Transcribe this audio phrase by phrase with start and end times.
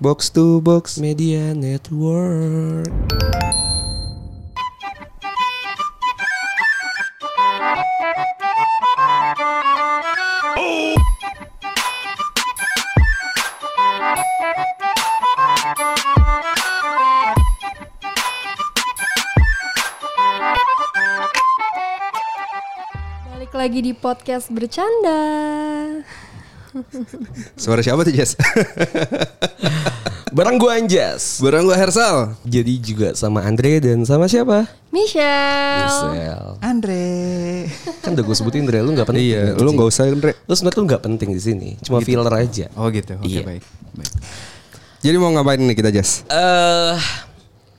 [0.00, 0.96] Box to box.
[0.96, 2.88] Media Network.
[23.28, 25.20] Balik lagi di podcast bercanda.
[27.54, 28.34] Suara siapa tuh Jess?
[30.30, 31.42] Barang gua Anjas.
[31.42, 32.38] Barang gua Hersal.
[32.46, 34.70] Jadi juga sama Andre dan sama siapa?
[34.94, 35.90] Michelle.
[35.90, 36.44] Sel.
[36.62, 37.06] Andre.
[37.98, 39.26] Kan udah gue sebutin Andre lu gak penting.
[39.26, 40.38] Iya, lu nggak usah Andre.
[40.46, 41.68] Lu sebenarnya tuh gak penting di sini.
[41.82, 42.70] Cuma filler aja.
[42.78, 43.18] Oh gitu.
[43.18, 43.42] Oke Iya.
[43.42, 43.62] baik.
[43.94, 44.12] baik.
[45.00, 46.22] Jadi mau ngapain nih kita Jess?
[46.30, 46.94] Eh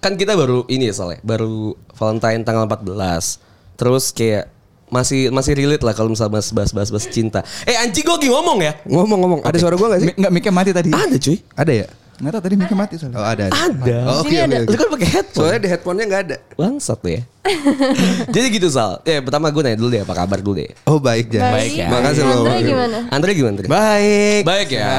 [0.01, 3.39] kan kita baru ini ya soalnya, baru Valentine tanggal 14.
[3.77, 4.49] Terus kayak
[4.91, 7.39] masih masih relate lah kalau misalnya bahas bahas bahas, bahas cinta.
[7.63, 8.75] Eh anjing gue lagi ngomong ya?
[8.85, 10.07] Ngomong-ngomong, ada suara gua gak sih?
[10.11, 10.91] Mi- Nggak mikir mati tadi.
[10.91, 11.37] Ada cuy.
[11.55, 11.87] Ada ya?
[12.21, 13.17] Nggak tahu tadi mikir mati soalnya.
[13.17, 13.45] Oh ada.
[13.49, 13.97] Ada.
[14.05, 14.45] Oh, Oke Sini oke.
[14.45, 14.55] ada.
[14.55, 14.69] oke.
[14.69, 15.41] Lu kan pakai headphone.
[15.41, 16.35] Soalnya di headphone-nya nggak ada.
[16.53, 17.21] Bangsat lu ya.
[18.33, 19.01] Jadi gitu Sal.
[19.01, 20.69] Ya pertama gue nanya dulu deh apa kabar dulu deh.
[20.85, 21.41] Oh baik Jas.
[21.43, 21.87] Baik ya.
[21.89, 22.45] Makasih loh.
[22.45, 22.97] Andre gimana?
[23.09, 23.65] Andre gimana Andre?
[23.67, 24.41] Baik.
[24.45, 24.93] Baik ya.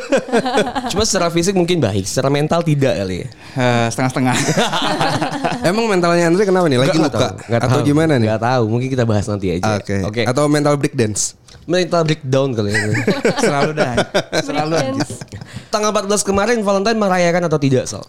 [0.90, 3.28] Cuma secara fisik mungkin baik, secara mental tidak kali ya.
[3.52, 4.36] Eh, setengah-setengah.
[5.70, 6.78] Emang mentalnya Andre kenapa nih?
[6.80, 7.20] Lagi Nggak luka?
[7.20, 7.86] tahu, nggak Atau tahu.
[7.86, 8.28] gimana nih?
[8.30, 9.70] Nggak tahu, mungkin kita bahas nanti aja.
[9.76, 9.96] Oke.
[10.06, 10.22] Oke.
[10.24, 10.96] Atau mental break
[11.64, 12.80] mental breakdown kali ya.
[13.44, 13.92] Selalu dah.
[14.40, 14.92] Selalu aja.
[14.94, 15.12] Breakdance.
[15.68, 18.04] Tanggal 14 kemarin Valentine merayakan atau tidak, Sal?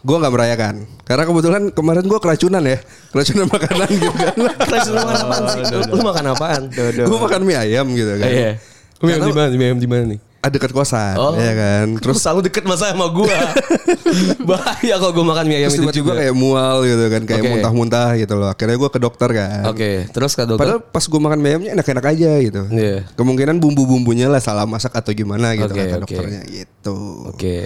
[0.00, 2.80] Gue nggak merayakan karena kebetulan kemarin gue keracunan ya
[3.12, 4.32] keracunan makanan gitu kan
[4.72, 5.62] Kelas lu makan apaan sih?
[5.68, 6.62] Lu, lu makan apaan?
[7.04, 8.50] gue makan mie ayam gitu kan Iya.
[8.96, 9.48] Lu Karena- di mana?
[9.52, 10.18] Mie ayam di mana nih?
[10.40, 11.34] Ah, dekat kosan Oh.
[11.34, 13.28] ya kan Terus selalu deket masa sama gua.
[14.48, 16.16] Bahaya kalau gua makan mie ayam terus itu juga.
[16.16, 17.50] kayak mual gitu kan kayak Oke.
[17.52, 20.60] muntah-muntah gitu loh akhirnya gue ke dokter kan Oke, terus ke dokter.
[20.60, 22.62] Padahal pas gue makan mie ayamnya enak-enak aja gitu.
[22.68, 22.96] Iya.
[23.12, 26.02] Kemungkinan bumbu-bumbunya lah salah masak atau gimana gitu Oke, kata oke.
[26.04, 26.96] dokternya gitu.
[27.28, 27.56] Oke.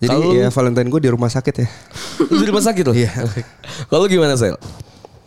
[0.00, 1.68] Jadi Kalau ya Valentine gue di rumah sakit ya.
[2.30, 2.96] lu di rumah sakit loh.
[2.96, 3.12] Iya.
[3.86, 4.56] Kalau gimana, Sel?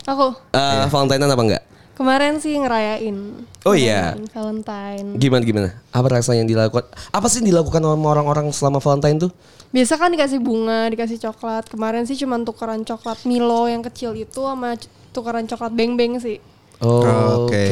[0.03, 1.63] Aku Eh, Valentine apa enggak?
[2.03, 3.47] Kemarin sih ngerayain.
[3.63, 4.11] Oh iya.
[4.11, 5.07] Ngerayain Valentine.
[5.15, 5.69] Gimana gimana?
[5.95, 6.83] Apa rasanya yang dilakukan?
[7.15, 9.31] Apa sih yang dilakukan sama orang-orang selama Valentine tuh?
[9.71, 11.71] Biasa kan dikasih bunga, dikasih coklat.
[11.71, 14.75] Kemarin sih cuma tukeran coklat Milo yang kecil itu sama
[15.15, 16.43] tukeran coklat beng-beng sih.
[16.83, 17.63] Oh, Oke.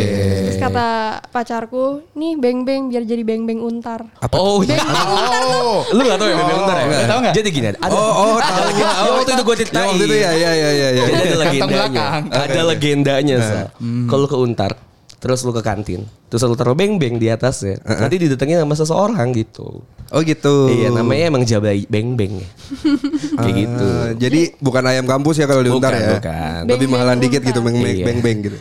[0.42, 0.88] Terus kata
[1.28, 4.08] pacarku, nih beng-beng biar jadi beng-beng untar.
[4.32, 4.80] Oh, iya.
[5.92, 6.86] Lu gak tau ya Bebe Untar ya?
[6.86, 7.34] Nggak tahu nggak?
[7.36, 8.70] Jadi gini, ada, Oh, oh, ada tahu.
[8.74, 9.76] yang waktu itu gue ceritain.
[9.78, 11.04] Ya waktu itu ya ya ya ya ya.
[11.04, 11.68] Jadi ada legendanya.
[11.68, 12.22] belakang.
[12.32, 13.60] Ada legendanya, Sa.
[14.08, 14.72] Kalau lu ke Untar,
[15.18, 17.84] terus lu ke kantin, terus lu taruh beng-beng di atasnya.
[17.84, 19.84] Nanti didatengin sama seseorang gitu.
[20.08, 20.68] Oh gitu.
[20.68, 22.48] Iya, namanya emang jabai beng-beng ya.
[23.42, 23.88] Kayak gitu.
[23.88, 26.10] Ah, jadi bukan ayam kampus ya kalau di Untar Bukan, ya.
[26.14, 26.60] bukan.
[26.62, 28.06] Lebih Beng-beng mahalan dikit gitu beng beng Iya.
[28.06, 28.60] beng beng gitu.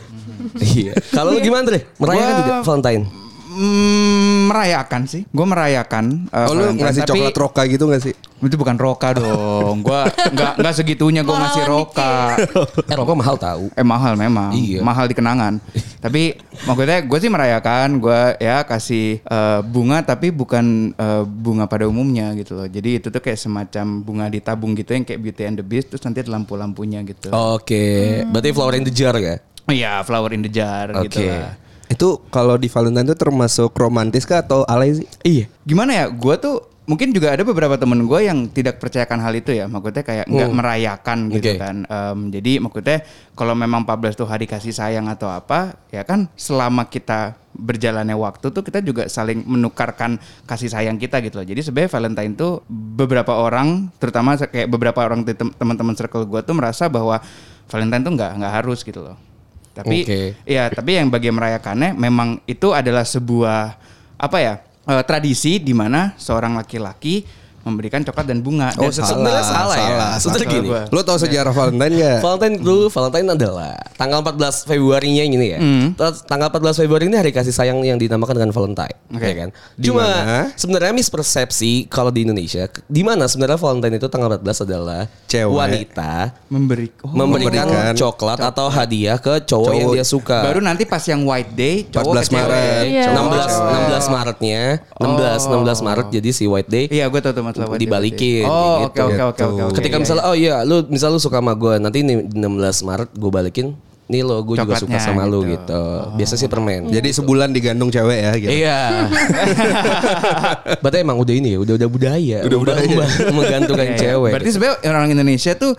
[0.57, 0.93] Iya.
[1.11, 1.87] Kalau lu gimana, Dre?
[1.97, 3.05] Merayakan Gua- tidak Valentine?
[3.51, 5.23] Hmm, merayakan sih.
[5.27, 6.27] Gue merayakan.
[6.29, 8.15] eh, Oh lu ngasih tapi coklat roka gitu gak sih?
[8.41, 9.83] Itu bukan roka dong.
[9.83, 12.39] Gua nggak nggak segitunya gue ngasih roka.
[12.81, 13.69] Eh, rokok mahal tahu.
[13.75, 14.81] Eh mahal memang, Iya.
[14.81, 15.59] mahal di kenangan.
[16.01, 16.33] tapi
[16.65, 22.33] maksudnya gue sih merayakan, gue ya kasih eh, bunga tapi bukan eh, bunga pada umumnya
[22.33, 22.65] gitu loh.
[22.65, 26.01] Jadi itu tuh kayak semacam bunga ditabung gitu yang kayak Beauty and the Beast terus
[26.01, 27.29] nanti ada lampu-lampunya gitu.
[27.29, 27.83] Oke,
[28.25, 29.37] berarti flower in the jar ya?
[29.71, 31.27] Iya, flower in the jar gitu Oke.
[31.31, 31.55] lah.
[31.91, 35.07] Itu kalau di Valentine itu termasuk romantis kah atau alay sih?
[35.27, 35.47] Iya.
[35.67, 36.07] Gimana ya?
[36.07, 39.67] Gue tuh mungkin juga ada beberapa temen gue yang tidak percayakan hal itu ya.
[39.67, 41.59] Maksudnya kayak nggak merayakan gitu Oke.
[41.59, 41.77] kan.
[41.87, 42.99] Em, jadi maksudnya
[43.35, 48.55] kalau memang 14 tuh hari kasih sayang atau apa, ya kan selama kita berjalannya waktu
[48.55, 51.47] tuh kita juga saling menukarkan kasih sayang kita gitu loh.
[51.47, 55.27] Jadi sebenarnya Valentine tuh beberapa orang, terutama kayak beberapa orang
[55.59, 57.19] teman-teman circle gue tuh merasa bahwa
[57.67, 59.30] Valentine tuh nggak nggak harus gitu loh.
[59.71, 60.21] Tapi Oke.
[60.45, 63.79] ya tapi yang bagi merayakannya memang itu adalah sebuah
[64.19, 64.55] apa ya
[64.91, 67.23] eh, tradisi di mana seorang laki-laki
[67.71, 68.75] memberikan coklat dan bunga.
[68.75, 69.89] Oh, Dan Sebenarnya salah, ya.
[69.89, 70.69] salah, salah gini.
[70.69, 70.83] gua.
[70.89, 72.19] Lu tau sejarah Valentine gak?
[72.21, 75.59] Valentine dulu, Valentine adalah tanggal 14 Februarinya ini ya.
[75.59, 75.87] Hmm.
[75.95, 79.23] Terus Tanggal 14 Februari ini hari kasih sayang yang dinamakan dengan Valentine, Oke.
[79.23, 79.49] ya kan?
[79.75, 80.07] Di Cuma
[80.53, 85.51] sebenarnya mispersepsi kalau di Indonesia, di mana sebenarnya Valentine itu tanggal 14 adalah Cewek.
[85.51, 86.13] wanita
[86.47, 89.75] memberi oh, memberikan, memberikan coklat atau hadiah ke cowok, Cowok.
[89.77, 90.39] yang dia suka.
[90.43, 92.41] baru nanti pas yang white day cowok 14 ke cewek.
[92.41, 92.85] Maret.
[92.85, 93.05] Iya.
[93.05, 93.79] cowok 16 cewek.
[94.01, 94.63] 16 Maretnya,
[94.97, 95.43] 16
[95.81, 96.85] 16 Maret jadi si White Day.
[96.89, 98.45] Iya, gue tahu tuh day, Dibalikin.
[98.45, 99.03] Oh, gitu.
[99.05, 99.63] oke oke oke oke.
[99.67, 99.75] oke.
[99.77, 102.41] Ketika Iya, misalnya oh iya lu misal lu suka sama gue nanti nih 16
[102.83, 103.67] Maret gue balikin
[104.07, 105.55] nih lo gue juga suka sama lu gitu.
[105.55, 105.83] gitu.
[106.19, 106.91] Biasa sih permen.
[106.91, 108.51] Jadi sebulan digandung cewek ya gitu.
[108.51, 108.79] Iya.
[110.83, 112.39] Berarti emang udah ini ya, udah udah budaya.
[112.43, 112.83] Udah budaya.
[112.99, 114.03] Mem- Menggantungkan Iya, iya.
[114.03, 114.33] cewek.
[114.35, 115.73] Berarti sebenarnya orang Indonesia tuh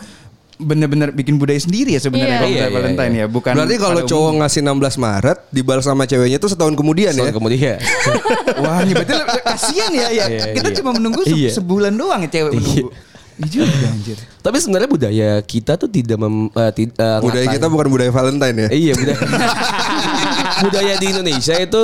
[0.62, 2.40] bener-bener bikin budaya sendiri ya sebenarnya Iya.
[2.40, 3.22] kalau Iya, iya, Valentine iya.
[3.22, 3.54] ya, bukan.
[3.54, 4.40] Berarti kalau cowok umum.
[4.40, 7.34] ngasih 16 Maret dibalas sama ceweknya itu setahun kemudian Soal ya.
[7.34, 7.78] kemudian.
[8.64, 10.26] Wah, ini berarti kasihan ya ya.
[10.26, 10.78] Iya, Kita iya.
[10.78, 11.52] cuma menunggu se- Iya.
[11.52, 12.90] sebulan doang ya cewek menunggu.
[13.32, 14.18] Ini juga anjir.
[14.38, 18.12] Tapi sebenarnya budaya kita tuh tidak mem, eh, tid- eh, Budaya ngatain- kita bukan budaya
[18.12, 18.68] Valentine ya.
[18.70, 19.18] Iya budaya.
[20.64, 21.84] budaya di Indonesia itu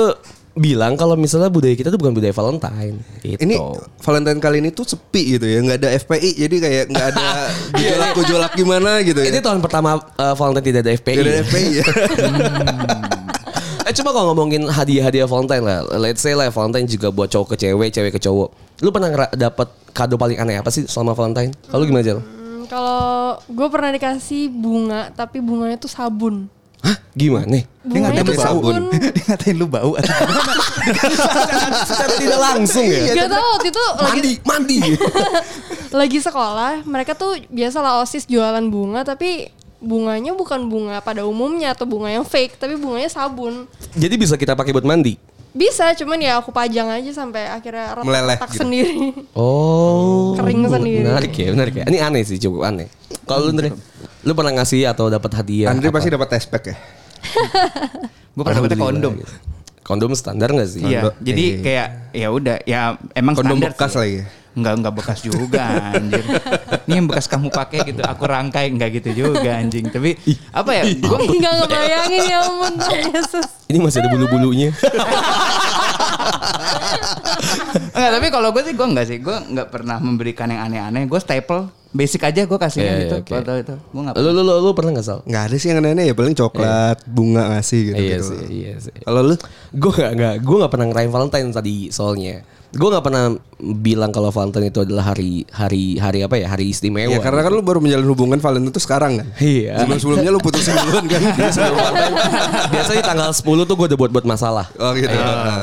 [0.58, 2.98] bilang kalau misalnya budaya kita tuh bukan budaya Valentine.
[3.22, 3.38] Gitu.
[3.38, 3.54] Ini
[4.02, 7.28] Valentine kali ini tuh sepi gitu ya, nggak ada FPI jadi kayak nggak ada
[7.78, 9.30] gejolak gejolak gimana gitu ya.
[9.30, 11.14] ini tahun pertama eh, Valentine tidak ada FPI.
[11.14, 11.42] Nggak ada.
[11.46, 11.84] FPI ya.
[13.88, 17.64] Eh cuma kalau ngomongin hadiah-hadiah Valentine lah, let's say lah Valentine juga buat cowok ke
[17.64, 18.52] cewek, cewek ke cowok.
[18.84, 21.56] Lu pernah dapet kado paling aneh apa sih selama Valentine?
[21.72, 22.20] Kalau gimana Jal?
[22.20, 26.52] Hmm, kalau gue pernah dikasih bunga tapi bunganya tuh sabun.
[26.80, 26.96] Hah?
[27.12, 27.58] Gimana?
[27.82, 28.44] Dia ngatain lu bau.
[28.44, 28.74] sabun.
[29.16, 30.14] Dia ngatain lu bau atau?
[31.88, 33.00] Secara tidak langsung ya.
[33.14, 34.78] Gak tau waktu itu lagi Mandi, mandi.
[36.00, 39.48] lagi sekolah mereka tuh biasalah osis jualan bunga tapi
[39.78, 43.64] bunganya bukan bunga pada umumnya atau bunga yang fake tapi bunganya sabun
[43.94, 45.16] Jadi bisa kita pakai buat mandi.
[45.48, 48.62] bisa cuman ya aku pajang aja sampai akhirnya Meleleh retak gitu.
[48.62, 50.36] sendiri Oh.
[50.36, 51.02] Kering sendiri.
[51.02, 51.84] Menarik ya, menarik ya.
[51.88, 52.86] Ini aneh sih, cukup aneh.
[53.24, 53.72] Kalau lu Andre,
[54.20, 55.70] lu pernah ngasih atau dapat hadiah?
[55.70, 55.94] Andri apa?
[55.94, 56.76] pasti dapat tespek ya.
[58.34, 59.12] Gue pernah Alhamdulillah, kondom.
[59.16, 59.34] gitu.
[59.80, 60.82] Kondom standar gak sih?
[60.82, 61.60] Iya, jadi Eh.
[61.60, 62.80] kayak ya udah ya
[63.12, 63.98] emang Kondom standar bekas sih.
[63.98, 64.26] lagi ya?
[64.52, 66.24] Enggak enggak bekas juga anjir.
[66.88, 69.86] Ini yang bekas kamu pakai gitu, aku rangkai enggak gitu juga anjing.
[69.86, 70.18] Tapi
[70.50, 70.82] apa ya?
[70.98, 72.74] Gua nggak ngebayangin ya ampun
[73.14, 74.74] Yesus Ini masih ada bulu-bulunya.
[77.94, 79.18] enggak, tapi kalau gue sih gue enggak sih.
[79.18, 81.06] Gue enggak pernah memberikan yang aneh-aneh.
[81.06, 83.16] Gue staple, basic aja gue kasihnya Iya, gitu.
[83.16, 83.32] iya, oke.
[83.32, 83.74] Foto itu.
[83.92, 85.18] Gue enggak lu, lu, lu, lu pernah gak Sal?
[85.24, 87.96] Nggak ada sih yang aneh-aneh ya paling coklat, bunga ngasih gitu.
[87.98, 88.28] iya gitu.
[88.28, 88.94] sih, iya sih.
[89.02, 89.34] Kalau lu
[89.72, 92.42] Gue gak, gak, gue gak pernah ngerayain Valentine tadi soalnya.
[92.68, 97.08] Gue gak pernah bilang kalau Valentine itu adalah hari hari hari apa ya hari istimewa.
[97.08, 99.26] Ya karena kan lu baru menjalin hubungan Valentine itu sekarang kan.
[99.40, 99.82] Iya.
[99.82, 101.20] Sebelum-sebelum lu putusin duluan kan.
[101.56, 102.14] Sebelum Valentine,
[102.68, 104.68] biasanya tanggal 10 tuh gue udah buat-buat masalah.
[104.76, 105.10] Oh gitu.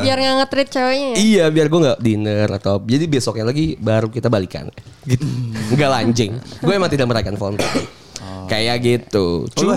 [0.02, 4.08] biar nggak nge-treat ceweknya ya Iya biar gue nggak dinner atau jadi besoknya lagi baru
[4.10, 4.70] kita balikan
[5.06, 5.26] gitu
[5.74, 7.86] nggak lanjing gue emang tidak merayakan Valentine
[8.46, 9.74] kayak gitu Oh, cuma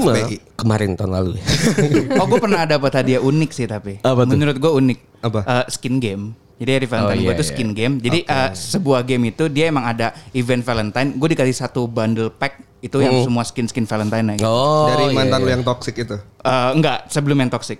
[0.56, 1.40] kemarin tahun lalu
[2.20, 4.00] Oh gue pernah dapat hadiah unik sih tapi.
[4.04, 4.36] Apa tuh?
[4.36, 4.98] Menurut gue unik.
[5.24, 5.40] Apa?
[5.44, 6.36] Eh, skin game.
[6.58, 7.50] Jadi hari Valentine Oh, gue iya, itu iya.
[7.54, 7.94] skin game.
[8.02, 11.14] Jadi eh, sebuah game itu dia emang ada event Valentine.
[11.14, 14.46] Gue dikasih satu bundle pack itu yang semua skin-skin Valentine gitu.
[14.46, 15.54] oh Dari iya, mantan lu iya.
[15.58, 16.16] yang toxic itu.
[16.18, 17.78] Eh, enggak, sebelum yang toxic.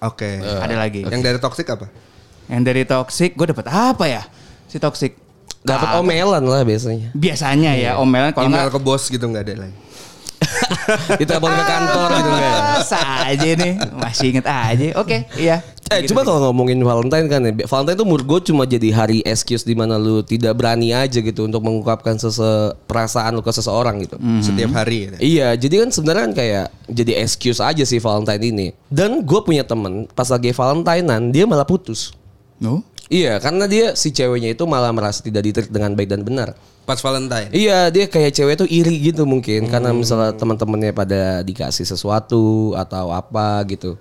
[0.00, 0.40] Oke.
[0.40, 1.04] Ada lagi.
[1.04, 1.86] Yang dari toxic apa?
[2.48, 4.22] Yang dari toxic gue dapat apa ya?
[4.66, 5.12] Si toxic.
[5.66, 9.74] dapat omelan lah biasanya Biasanya ya omelan kalau enggak ke bos gitu nggak ada lagi.
[11.20, 12.52] ditelepon ke kantor gitu ya?
[12.76, 14.86] Masa aja nih, masih inget aja.
[15.00, 15.62] Oke, iya.
[15.86, 19.62] Eh coba kalau ngomongin Valentine kan ya Valentine tuh menurut gue cuma jadi hari excuse
[19.62, 24.18] di mana lu tidak berani aja gitu Untuk mengungkapkan sese perasaan lu ke seseorang gitu
[24.42, 25.16] Setiap hari gitu.
[25.22, 28.66] Iya, jadi kan sebenarnya kan kayak jadi excuse aja sih Valentine ini.
[28.90, 32.10] Dan gue punya temen pas lagi Valentinean dia malah putus.
[32.58, 32.82] No?
[33.06, 36.58] Iya, karena dia si ceweknya itu malah merasa tidak diterit dengan baik dan benar.
[36.86, 37.50] Pas Valentine.
[37.50, 43.10] Iya, dia kayak cewek tuh iri gitu mungkin karena misalnya teman-temannya pada dikasih sesuatu atau
[43.10, 43.98] apa gitu.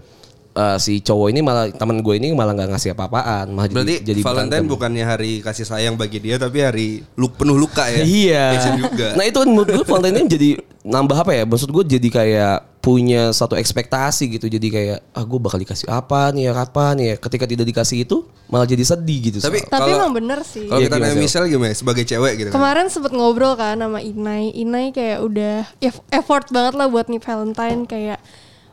[0.53, 3.95] Eh, si cowok ini malah teman gue ini malah nggak ngasih apa-apaan, malah jadi- Berarti
[4.05, 4.71] jadi Valentine berantem.
[4.71, 8.05] bukannya hari kasih sayang bagi dia tapi hari lu penuh luka ya.
[8.05, 8.45] Iya.
[8.79, 9.17] Juga.
[9.17, 10.49] Nah itu menurut gue Valentine ini jadi
[10.81, 11.43] nambah apa ya?
[11.43, 14.45] Maksud gue jadi kayak punya satu ekspektasi gitu.
[14.45, 17.13] Jadi kayak ah gue bakal dikasih apa nih ya kapan ya.
[17.17, 19.37] Ketika tidak dikasih itu malah jadi sedih gitu.
[19.41, 19.73] Tapi Sal.
[19.73, 21.19] tapi emang bener sih Kalau Iya, kita gimana, nanya?
[21.19, 21.75] Michelle gimana ya?
[21.75, 22.55] sebagai cewek gitu kan.
[22.55, 24.53] Kemarin sempet ngobrol kan sama Inai.
[24.53, 28.21] Inai kayak udah eff- effort banget lah buat nih Valentine kayak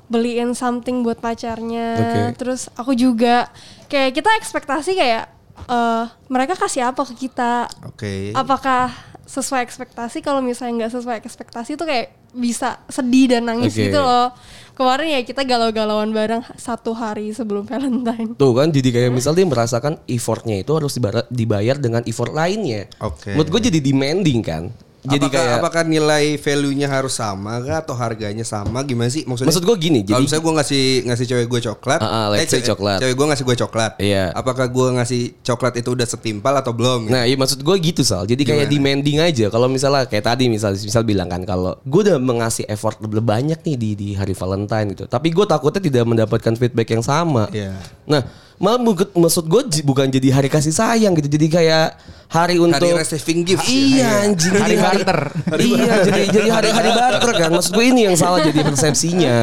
[0.07, 1.89] beliin something buat pacarnya.
[1.97, 2.21] Oke.
[2.37, 3.49] Terus aku juga
[3.89, 5.25] kayak kita ekspektasi kayak
[5.63, 7.65] eh mereka kasih apa ke kita?
[7.83, 8.29] Oke.
[8.33, 8.93] Apakah
[9.27, 10.21] sesuai ekspektasi?
[10.21, 13.89] Kalau misalnya nggak sesuai ekspektasi tuh kayak bisa sedih dan nangis Oke.
[13.89, 14.33] gitu loh.
[14.73, 18.33] Kemarin ya kita galau-galauan bareng satu hari sebelum Valentine.
[18.41, 22.89] Tuh kan jadi kayak misal dia merasakan effortnya itu harus dibayar, dibayar dengan effort lainnya.
[23.05, 23.37] Oke.
[23.37, 24.73] Menurut gue jadi demanding kan.
[25.03, 29.51] Jadi apakah, kayak apakah nilai value-nya harus sama kah atau harganya sama gimana sih maksudnya?
[29.51, 32.47] Maksud gue gini, Kalau jadi misalnya gue ngasih ngasih cewek gue coklat, Ah, ah, let's
[32.47, 32.99] say cewek- coklat.
[33.03, 33.93] Cewek gue ngasih gue coklat.
[33.99, 34.25] Iya.
[34.31, 37.11] Apakah gue ngasih coklat itu udah setimpal atau belum?
[37.11, 38.31] Nah, iya maksud gue gitu Sal.
[38.31, 39.51] Jadi kayak demanding aja.
[39.51, 43.59] Kalau misalnya kayak tadi misal misal bilang kan kalau gue udah mengasih effort lebih banyak
[43.59, 45.11] nih di di hari Valentine gitu.
[45.11, 47.51] Tapi gue takutnya tidak mendapatkan feedback yang sama.
[47.51, 47.75] Iya.
[48.07, 48.23] Nah,
[48.63, 48.79] malah
[49.13, 51.87] maksud gue bukan jadi hari kasih sayang gitu jadi kayak
[52.31, 53.75] hari untuk Hari receiving gifts ya?
[53.75, 55.21] iya anjing Hari jadi barter.
[55.59, 59.39] iya jadi jadi hari hari barter kan maksud gue ini yang salah jadi persepsinya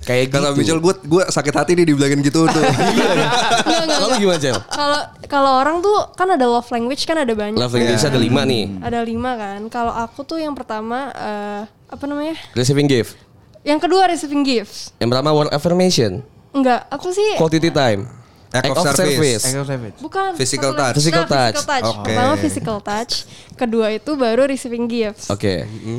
[0.00, 2.62] kayak Kata gitu Michel gue gue sakit hati nih dibilangin gitu tuh.
[2.62, 3.10] Enggak,
[3.84, 4.56] enggak, kalau gimana Cel?
[4.62, 7.58] Kalau kalau orang tuh kan ada love language kan ada banyak.
[7.58, 9.60] Love language ada lima nih Ada lima kan.
[9.68, 12.38] Kalau aku tuh yang pertama eh, apa namanya?
[12.54, 13.18] receiving gift
[13.60, 14.94] Yang kedua receiving gifts.
[14.96, 16.22] yang pertama word affirmation
[16.54, 17.34] Enggak, apa sih?
[17.36, 18.06] quality time
[18.58, 19.44] Act of service.
[19.44, 19.96] Act of service.
[19.98, 20.30] Bukan.
[20.34, 20.94] Physical touch.
[20.94, 21.54] Physical Nah, touch.
[21.54, 21.86] Physical touch.
[21.90, 22.02] Oke.
[22.06, 23.12] Pertama physical touch.
[23.52, 25.28] Kedua itu baru receiving gifts.
[25.28, 25.54] oke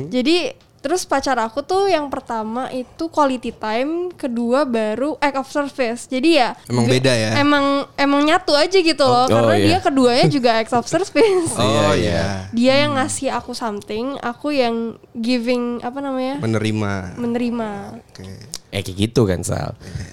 [0.08, 0.38] Jadi
[0.78, 6.06] terus pacar aku tuh yang pertama itu quality time, kedua baru act of service.
[6.06, 7.34] Jadi ya Emang beda ya?
[7.34, 9.66] Emang emang nyatu aja gitu loh, Oh, karena iya.
[9.66, 11.50] dia keduanya juga act of service.
[11.52, 12.46] Oh iya.
[12.54, 16.38] Dia yang ngasih aku something, aku yang giving apa namanya?
[16.38, 16.92] Menerima.
[17.18, 17.70] menerima.
[17.98, 18.26] Oke.
[18.68, 19.72] Eh kayak gitu kan Sal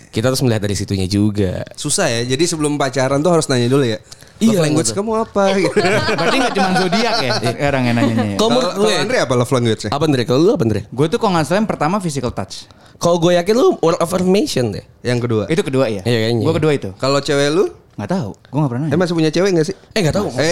[0.09, 2.24] kita harus melihat dari situnya juga Susah ya.
[2.25, 4.00] Jadi sebelum pacaran tuh harus nanya dulu ya.
[4.35, 5.00] Iya, Love language betul.
[5.01, 5.43] kamu apa?
[5.57, 5.75] Gitu.
[6.12, 8.38] Berarti gak cuma zodiak ya sekarang yang nanyanya ya.
[8.38, 9.89] Kalau Kalau Andre apa love language-nya?
[9.89, 12.67] apa Andre kalau lu apa Andre Gue tuh kalau nggak salah yang pertama physical touch.
[12.95, 15.43] kalau gue yakin lu word affirmation deh Yang kedua.
[15.47, 16.00] Itu kedua ya?
[16.01, 16.43] Iya, kayaknya.
[16.43, 16.89] Gue kedua itu.
[16.95, 18.31] Kalau cewek lu, Nggak tahu.
[18.45, 18.87] Gue nggak pernah.
[18.87, 19.75] eh masih punya cewek gak sih?
[19.89, 20.51] eh nggak tahu Eh,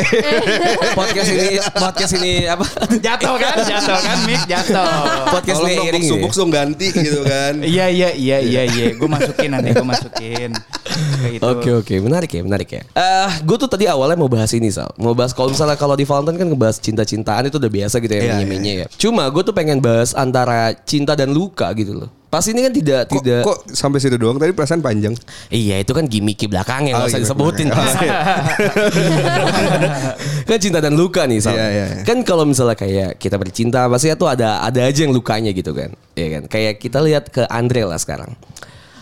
[0.99, 2.63] podcast ini podcast ini apa
[2.95, 3.55] Jatuh kan?
[3.61, 4.17] Jatuh kan?
[4.23, 4.87] Mic jatuh.
[5.27, 6.23] podcast kalau ini dong iring buksu nih.
[6.23, 7.53] buksu ganti gitu kan.
[7.73, 8.87] Iya iya iya iya iya.
[8.95, 10.49] Gue masukin nanti gue masukin.
[11.19, 11.43] Kayak itu.
[11.43, 12.81] Oke oke menarik ya menarik ya.
[12.89, 14.87] Eh gue tuh tadi awalnya mau bahas ini Sal.
[14.95, 18.23] Mau bahas kalau misalnya kalau di Valentine kan ngebahas cinta-cintaan itu udah biasa gitu ya
[18.23, 18.87] Iya, menye-menye ya.
[18.95, 22.09] Cuma gue tuh pengen bahas antara cinta dan luka gitu loh.
[22.33, 24.41] Pas ini kan tidak Kok, tidak kok sampai situ doang?
[24.41, 25.13] Tadi perasaan panjang.
[25.53, 27.67] Iya itu kan gimmick belakangnya nggak Oh, usah gimmick disebutin.
[27.69, 28.09] belakang.
[30.49, 31.53] kan cinta dan luka nih Sal.
[31.53, 32.01] Iya, iya, iya.
[32.01, 35.93] Kan kalau misalnya kayak kita bercinta pasti tuh ada ada aja yang lukanya gitu kan.
[36.17, 36.49] Iya kan.
[36.49, 38.33] Kayak kita lihat ke Andre lah sekarang.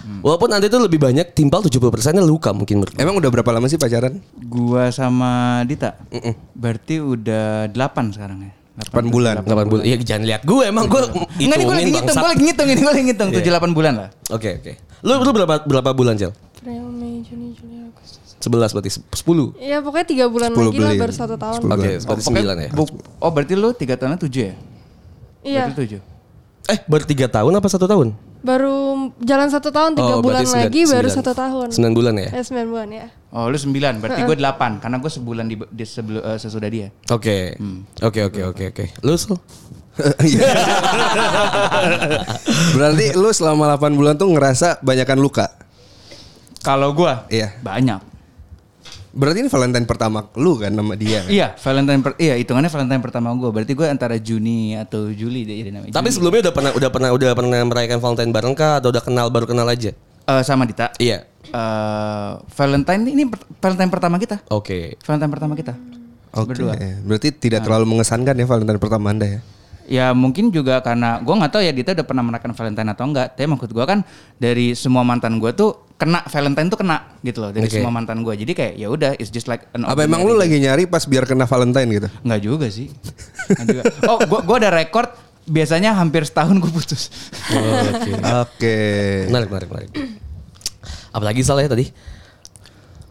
[0.01, 0.17] Hmm.
[0.25, 1.79] Walaupun Andre tuh lebih banyak timpal 70%
[2.11, 2.99] nya luka mungkin menurut.
[2.99, 4.19] Emang udah berapa lama sih pacaran?
[4.43, 5.95] Gua sama Dita.
[6.51, 8.51] Berarti udah 8 sekarang ya.
[8.89, 9.35] 8 bulan.
[9.45, 9.83] 8 bulan.
[9.85, 11.01] Iya jangan lihat gue emang gue
[11.37, 13.93] Enggak nih gue lagi ngitung, gue lagi ngitung ini gue lagi ngitung 7 8 bulan
[13.93, 14.09] lah.
[14.33, 14.71] Oke oke.
[15.05, 16.33] Lu lu berapa berapa bulan Cel?
[16.61, 18.37] April, Mei, Juni, Juli, Agustus.
[18.37, 19.57] 11 berarti 10.
[19.57, 21.59] Iya pokoknya tiga bulan 10 lagi lah baru satu tahun.
[21.61, 22.69] 10 Oke, berarti Pokoknya 9 ya.
[23.17, 24.53] oh berarti lu 3 tahunnya 7 ya?
[25.41, 25.63] Iya.
[25.73, 26.69] Berarti 7.
[26.69, 28.07] Eh, baru 3 tahun apa 1 tahun?
[28.41, 28.77] Baru
[29.17, 31.17] jalan satu tahun tiga Oh, bulan berarti sembilan- lagi baru sembilan.
[31.19, 31.67] satu tahun.
[31.69, 32.29] 9 bulan ya?
[32.31, 33.05] Eh sembilan bulan ya.
[33.31, 36.87] Oh lu 9, berarti gue 8 karena gue sebulan di, di sebelum eh, sesudah dia.
[37.07, 37.53] Oke.
[37.99, 38.85] Oke oke oke oke.
[39.01, 39.13] Lu?
[40.17, 40.47] Iya.
[42.73, 45.45] Berarti lu selama 8 bulan tuh ngerasa banyakan luka.
[46.59, 47.57] Kalau gue Iya.
[47.59, 48.10] banyak.
[49.11, 51.19] Berarti ini Valentine pertama lu kan sama dia.
[51.19, 51.29] kan?
[51.29, 53.49] Iya, Valentine per, iya hitungannya Valentine pertama gue.
[53.51, 55.91] Berarti gue antara Juni atau Juli deh jadi namanya.
[55.91, 59.27] Tapi sebelumnya udah pernah udah pernah udah pernah merayakan Valentine bareng kah atau udah kenal
[59.27, 59.91] baru kenal aja?
[60.21, 60.95] Eh, sama Dita.
[60.95, 61.27] Iya.
[61.43, 64.39] Eh, Valentine ini per- Valentine pertama kita.
[64.47, 64.95] Oke.
[65.03, 65.73] Valentine pertama kita.
[66.31, 66.55] Oke.
[66.55, 66.73] Berdua.
[67.03, 69.41] Berarti tidak terlalu mengesankan ya Valentine pertama Anda ya.
[69.91, 73.35] Ya mungkin juga karena gue nggak tahu ya Dita udah pernah merayakan Valentine atau enggak.
[73.35, 74.07] Tapi maksud gue kan
[74.39, 77.77] dari semua mantan gue tuh kena Valentine tuh kena gitu loh dari Oke.
[77.77, 78.33] semua mantan gue.
[78.33, 81.29] Jadi kayak ya udah it's just like an Apa emang lu lagi nyari pas biar
[81.29, 82.07] kena Valentine gitu?
[82.25, 82.89] Nggak juga sih.
[83.61, 83.83] Nggak juga.
[84.09, 85.13] Oh, gua gua ada record
[85.45, 87.13] biasanya hampir setahun gue putus.
[87.53, 88.11] Oke.
[88.49, 88.77] Oke.
[89.29, 89.91] Menarik menarik menarik.
[91.13, 91.85] Apalagi salah ya tadi?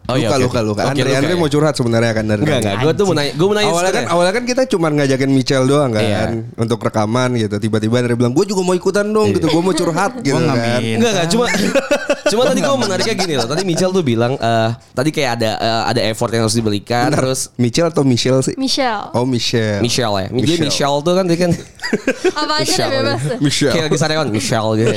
[0.03, 0.81] Luka, iya, oke, luka, luka.
[0.81, 1.37] Oke, Andre, luka Andre ya.
[1.37, 2.75] mau curhat sebenarnya kan dari Enggak enggak.
[2.77, 5.65] Gue tuh mau nanya, gue mau nanya Awalnya kan, awalnya kan kita cuma ngajakin Michelle
[5.65, 6.21] doang kan Iya.
[6.55, 7.55] untuk rekaman gitu.
[7.57, 9.47] Tiba-tiba Andre bilang, gue juga mau ikutan dong gitu.
[9.47, 10.81] Gue mau curhat gitu Gua kan.
[10.81, 11.45] Enggak enggak cuma
[12.31, 13.45] cuma tadi gue menariknya gini loh.
[13.45, 17.21] Tadi Michelle tuh bilang eh tadi kayak ada eh, ada effort yang harus diberikan Bentar,
[17.21, 18.55] terus Michelle atau Michelle sih?
[18.57, 19.11] Michelle.
[19.13, 19.79] Oh Michelle.
[19.79, 20.27] Michelle ya.
[20.29, 21.51] Michelle, Michelle tuh kan dia kan
[22.41, 22.91] Apa aja Michelle.
[22.91, 23.21] bebas.
[23.39, 23.71] Michelle.
[23.71, 24.91] Kayak lagi sarewan Michelle gitu.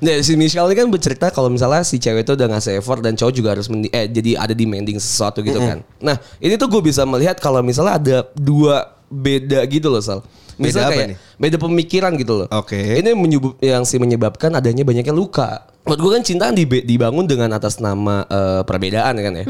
[0.00, 3.14] Nah, si Michelle ini kan bercerita kalau misalnya si cewek itu udah ngasih effort dan
[3.14, 5.80] cowok juga harus mendi- eh jadi ada demanding sesuatu gitu kan.
[6.02, 10.20] Nah, ini tuh gue bisa melihat kalau misalnya ada dua beda gitu loh, Sal.
[10.60, 11.18] Beda Misalnya apa kayak nih?
[11.40, 12.46] beda pemikiran gitu loh.
[12.52, 12.76] Oke.
[12.76, 15.64] Ini menyebab yang sih menyebabkan adanya banyaknya luka.
[15.88, 19.44] Menurut gue kan cinta dibangun dengan atas nama eh, perbedaan kan ya.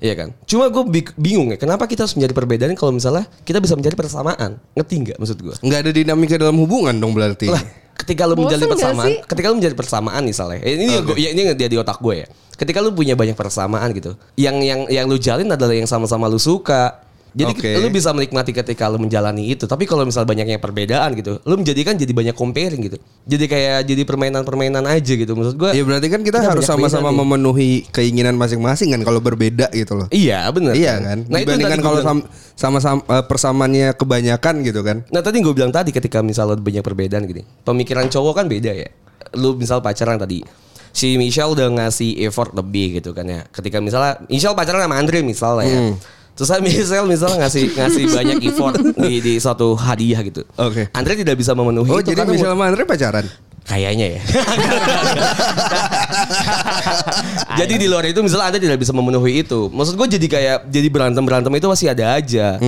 [0.00, 0.28] Iya kan.
[0.48, 4.56] Cuma gue bingung ya, kenapa kita harus mencari perbedaan kalau misalnya kita bisa mencari persamaan?
[4.72, 5.54] Ngerti nggak maksud gue?
[5.60, 7.52] Nggak ada dinamika dalam hubungan dong berarti.
[7.52, 7.60] lah
[7.96, 11.28] ketika lu menjadi gak persamaan ketika lu menjadi persamaan misalnya eh, ini yang gua- ya,
[11.32, 14.88] ini yang dia di otak gue ya ketika lu punya banyak persamaan gitu yang yang
[14.88, 17.04] yang lu jalin adalah yang sama-sama lu suka
[17.36, 17.70] jadi Oke.
[17.84, 21.92] lu bisa menikmati ketika lu menjalani itu tapi kalau misal banyaknya perbedaan gitu lu menjadikan
[21.92, 22.96] jadi banyak comparing gitu
[23.28, 27.12] jadi kayak jadi permainan-permainan aja gitu maksud gue Ya berarti kan kita, Kita harus sama-sama
[27.12, 27.16] nih.
[27.20, 30.08] memenuhi keinginan masing-masing kan kalau berbeda gitu loh.
[30.08, 31.18] iya bener Iya kan.
[31.28, 32.00] nah itu yang Dibandingkan gua kalau
[32.56, 35.04] sama-sama eh, persamaannya kebanyakan gitu kan.
[35.12, 38.88] Nah tadi gue bilang tadi ketika misalnya banyak perbedaan gini Pemikiran cowok kan beda ya
[39.36, 40.40] Lu misal pacaran tadi
[40.96, 43.44] si Michelle udah ngasih effort lebih gitu kan ya.
[43.52, 45.80] Ketika misalnya Michelle pacaran sama Andre misalnya ya.
[46.36, 50.48] Terus saya Michelle misalnya ngasih ngasih banyak effort di di suatu hadiah gitu.
[50.56, 50.88] Oke.
[50.96, 53.28] Andre tidak bisa memenuhi Oh itu jadi karena Michelle sama Andre pacaran?
[53.66, 54.22] Kayaknya ya.
[57.60, 59.66] jadi di luar itu misalnya Anda tidak bisa memenuhi itu.
[59.74, 62.62] Maksud gue jadi kayak jadi berantem berantem itu masih ada aja.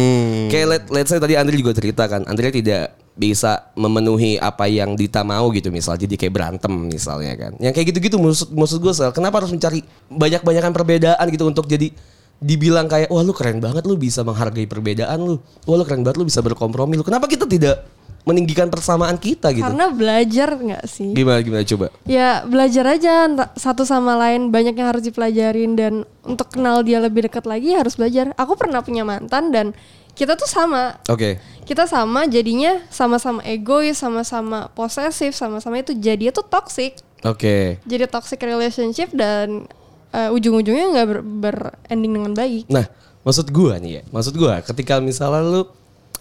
[0.51, 4.95] Kayak let, let's say tadi Andre juga cerita kan, Andre tidak bisa memenuhi apa yang
[4.95, 5.99] Dita mau gitu misal.
[5.99, 7.53] Jadi kayak berantem misalnya kan.
[7.59, 9.11] Yang kayak gitu-gitu maksud maksud gue sel.
[9.11, 11.91] Kenapa harus mencari banyak-banyakan perbedaan gitu untuk jadi
[12.39, 15.43] dibilang kayak wah lu keren banget lu bisa menghargai perbedaan lu.
[15.67, 17.03] Wah lu keren banget lu bisa berkompromi lu.
[17.03, 17.83] Kenapa kita tidak
[18.23, 19.67] meninggikan persamaan kita gitu?
[19.67, 21.11] Karena belajar nggak sih?
[21.17, 21.67] gimana gimana?
[21.67, 21.87] Coba.
[22.07, 23.27] Ya belajar aja
[23.59, 24.55] satu sama lain.
[24.55, 28.31] Banyak yang harus dipelajarin dan untuk kenal dia lebih dekat lagi harus belajar.
[28.39, 29.75] Aku pernah punya mantan dan
[30.19, 30.99] kita tuh sama.
[31.07, 36.99] oke Kita sama jadinya sama-sama egois, sama-sama posesif, sama-sama itu jadi itu toxic.
[37.23, 39.69] oke Jadi toxic relationship dan
[40.11, 42.67] eh, ujung-ujungnya nggak ber, berending dengan baik.
[42.73, 42.89] Nah,
[43.23, 45.63] maksud gua nih ya, maksud gua ketika misalnya lu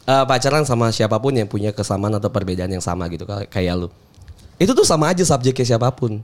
[0.08, 3.74] uh, pacaran sama siapa pun yang punya kesamaan atau perbedaan yang sama gitu kayak kayak
[3.76, 3.88] lu.
[4.60, 6.20] Itu tuh sama aja subjeknya siapa pun.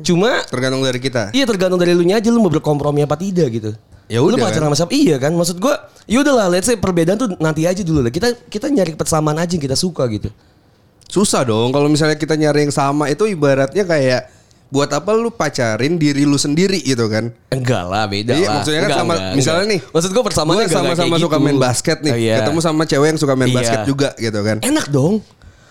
[0.00, 1.28] Cuma Tergantung dari kita.
[1.36, 3.72] iya tergantung dari lu nya aja lu mau berkompromi apa tidak gitu.
[4.14, 4.94] Ya Lu udah pacaran sama siapa?
[4.94, 5.34] Iya kan?
[5.34, 5.74] Maksud gua,
[6.06, 8.14] ya udahlah, let's say perbedaan tuh nanti aja dulu lah.
[8.14, 10.30] Kita kita nyari persamaan aja yang kita suka gitu.
[11.10, 14.30] Susah dong kalau misalnya kita nyari yang sama itu ibaratnya kayak
[14.70, 17.34] buat apa lu pacarin diri lu sendiri gitu kan?
[17.50, 18.54] Enggak lah, beda Iya, lah.
[18.58, 19.74] maksudnya kan Enggak, sama enggak, misalnya enggak.
[19.74, 19.80] nih.
[19.94, 21.44] Maksud gua enggak sama-sama suka gitu.
[21.46, 22.12] main basket nih.
[22.14, 22.34] Oh, iya.
[22.38, 23.56] Ketemu sama cewek yang suka main Iya.
[23.58, 24.56] basket juga gitu kan.
[24.62, 25.14] Enak dong.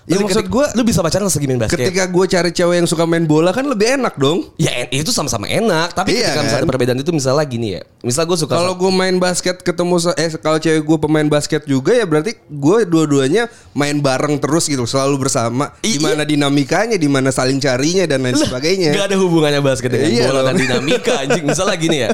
[0.04, 1.80] Ya, Maksud gua- lu bisa pacaran lagi main basket.
[1.80, 4.52] Ketika gue cari cewek yang suka main bola kan lebih enak dong.
[4.60, 6.44] Ya itu sama-sama enak, tapi Iya, ketika kan?
[6.44, 7.82] misalnya perbedaan itu misalnya gini ya.
[8.04, 11.96] Misal gue suka Kalau gue main basket ketemu eh kalau cewek gue pemain basket juga
[11.96, 15.72] ya berarti gue dua-duanya main bareng terus gitu selalu bersama.
[15.80, 15.96] Iya.
[15.96, 18.92] Di mana dinamikanya, di mana saling carinya dan lain sebagainya.
[18.92, 21.48] Gak ada hubungannya basket dengan Iya bola dan dinamika anjing.
[21.48, 22.10] Misalnya gini ya.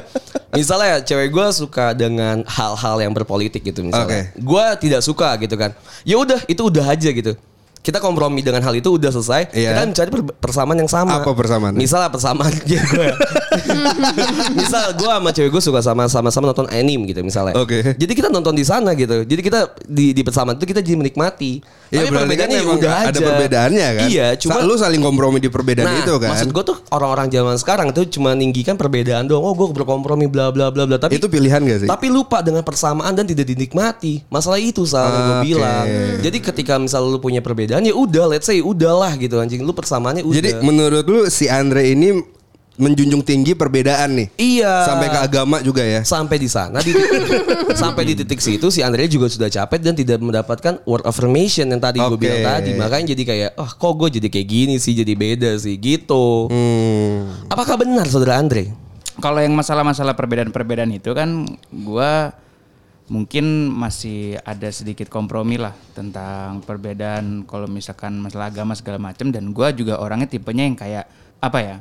[0.50, 4.30] Misalnya cewek gue suka dengan hal-hal yang berpolitik gitu misalnya.
[4.38, 5.74] Gue tidak suka gitu kan.
[6.06, 7.34] Ya udah itu udah aja gitu.
[7.80, 9.56] Kita kompromi dengan hal itu udah selesai.
[9.56, 9.72] Iya.
[9.72, 11.24] Kita mencari per- persamaan yang sama.
[11.24, 11.80] Apa persamaannya?
[11.80, 12.76] Misalnya persamaan gue.
[14.52, 17.56] Misal gue sama cewek gue suka sama sama-sama nonton anime gitu misalnya.
[17.56, 17.96] Oke.
[17.96, 19.24] Jadi kita nonton di sana gitu.
[19.24, 21.80] Jadi kita di di persamaan itu kita jadi menikmati.
[21.90, 23.20] Iya Tapi berarti kan perbedaannya ya udah ada aja.
[23.24, 24.06] perbedaannya kan.
[24.06, 26.30] Iya, cuma lu saling kompromi di perbedaan itu kan.
[26.36, 29.42] Maksud gue tuh orang-orang zaman sekarang tuh cuma ninggikan perbedaan doang.
[29.42, 31.00] Oh, gue berkompromi bla bla bla bla.
[31.00, 31.88] Tapi itu pilihan gak sih?
[31.90, 34.22] tapi lupa dengan persamaan dan tidak dinikmati.
[34.30, 35.84] Masalah itu salah yang gue bilang.
[36.22, 39.62] Jadi ketika misal lu punya perbedaan ya udah, let's say udahlah gitu anjing.
[39.62, 40.34] Lu persamaannya udah.
[40.34, 42.18] Jadi menurut lu si Andre ini
[42.74, 44.26] menjunjung tinggi perbedaan nih.
[44.40, 44.88] iya.
[44.88, 46.00] Sampai ke agama juga ya.
[46.00, 46.96] sampai di sana di
[47.76, 51.76] sampai di titik situ si Andre juga sudah capek dan tidak mendapatkan word affirmation yang
[51.76, 52.24] tadi gue Oke.
[52.24, 55.76] bilang tadi makanya jadi kayak ah kok gue jadi kayak gini sih jadi beda sih
[55.76, 57.44] gitu Hmm.
[57.52, 58.72] apakah benar saudara Andre
[59.20, 62.32] Kalau yang masalah-masalah perbedaan-perbedaan itu kan gua
[63.10, 69.50] mungkin masih ada sedikit kompromi lah tentang perbedaan kalau misalkan masalah agama segala macam dan
[69.50, 71.04] gua juga orangnya tipenya yang kayak
[71.42, 71.76] apa ya?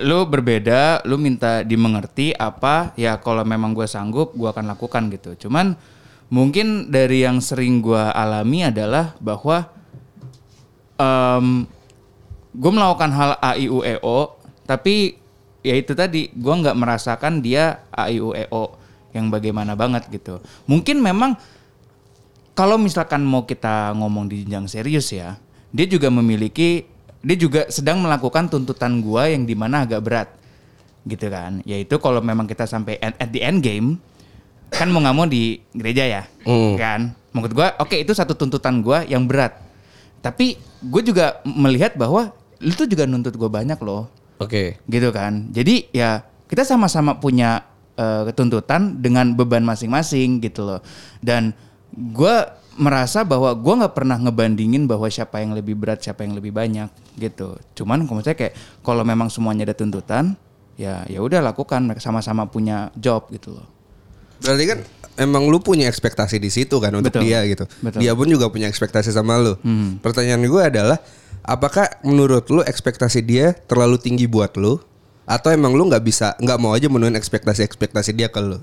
[0.00, 5.46] Lu berbeda, lu minta dimengerti apa ya kalau memang gua sanggup gua akan lakukan gitu.
[5.46, 5.76] Cuman
[6.32, 9.68] mungkin dari yang sering gua alami adalah bahwa
[10.96, 11.68] em
[12.50, 14.34] gue melakukan hal A I U E O
[14.66, 15.14] tapi
[15.62, 18.74] ya itu tadi gue nggak merasakan dia A I U E O
[19.10, 20.38] yang bagaimana banget gitu.
[20.66, 21.34] Mungkin memang
[22.54, 25.38] kalau misalkan mau kita ngomong di jenjang serius ya
[25.70, 26.84] dia juga memiliki
[27.20, 30.28] dia juga sedang melakukan tuntutan gua yang di mana agak berat
[31.04, 31.60] gitu kan.
[31.64, 33.96] Yaitu kalau memang kita sampai at, at the end game
[34.70, 36.74] kan mau nggak mau di gereja ya Hmm.
[36.78, 37.00] kan.
[37.30, 39.56] Menurut gua oke itu satu tuntutan gua yang berat.
[40.20, 42.28] Tapi gue juga melihat bahwa
[42.60, 44.12] lu tuh juga nuntut gue banyak loh.
[44.36, 44.76] Oke.
[44.84, 45.48] Gitu kan.
[45.48, 47.64] Jadi ya kita sama-sama punya
[48.00, 50.80] eh, tuntutan dengan beban masing-masing gitu loh
[51.20, 51.52] dan
[51.92, 52.36] gue
[52.80, 56.88] merasa bahwa gue nggak pernah ngebandingin bahwa siapa yang lebih berat siapa yang lebih banyak
[57.20, 60.32] gitu cuman kalau misalnya kayak kalau memang semuanya ada tuntutan
[60.80, 63.80] ya ya udah lakukan mereka sama-sama punya job gitu loh
[64.40, 64.78] Berarti kan
[65.20, 67.28] emang lu punya ekspektasi di situ kan untuk Betul.
[67.28, 67.64] dia gitu.
[67.84, 68.00] Betul.
[68.00, 69.54] Dia pun juga punya ekspektasi sama lu.
[69.60, 70.00] Hmm.
[70.00, 70.98] Pertanyaan gue adalah
[71.44, 74.80] apakah menurut lu ekspektasi dia terlalu tinggi buat lu
[75.30, 78.58] atau emang lu nggak bisa nggak mau aja menuhin ekspektasi-ekspektasi dia ke lu?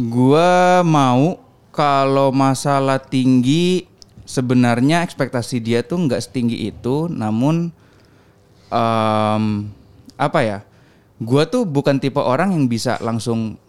[0.00, 1.36] Gua mau
[1.68, 3.84] kalau masalah tinggi
[4.24, 7.68] sebenarnya ekspektasi dia tuh nggak setinggi itu, namun
[8.72, 9.44] em,
[10.16, 10.58] apa ya?
[11.20, 13.60] Gua tuh bukan tipe orang yang bisa langsung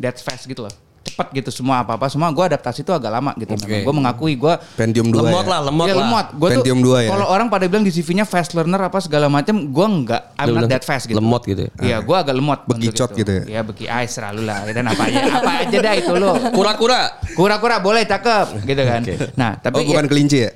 [0.00, 0.72] dead fast gitu loh.
[1.18, 3.58] Cek cepet gitu semua apa apa semua gue adaptasi itu agak lama gitu.
[3.58, 3.82] Oke.
[3.82, 5.50] Gue mengakui gue Pentium 2 Lemot ya?
[5.50, 6.02] lah, lemot ya, lah.
[6.06, 6.26] lemot.
[6.38, 7.08] Gua tuh Pentium 2 ya?
[7.10, 10.22] Kalau orang pada bilang di CV-nya fast learner apa segala macam, gue enggak.
[10.38, 11.18] I'm not that fast gitu.
[11.18, 11.70] lemot gitu ya?
[11.82, 12.60] Iya, gue agak lemot.
[12.70, 13.26] Bekicot itu.
[13.26, 13.42] gitu ya?
[13.50, 14.62] Iya, beki ais selalu lah.
[14.70, 16.32] Dan apa aja, apa aja dah itu lo.
[16.54, 17.00] Kura-kura.
[17.34, 19.02] Kura-kura boleh cakep gitu kan.
[19.34, 20.50] Nah, tapi Oh bukan ya- kelinci ya?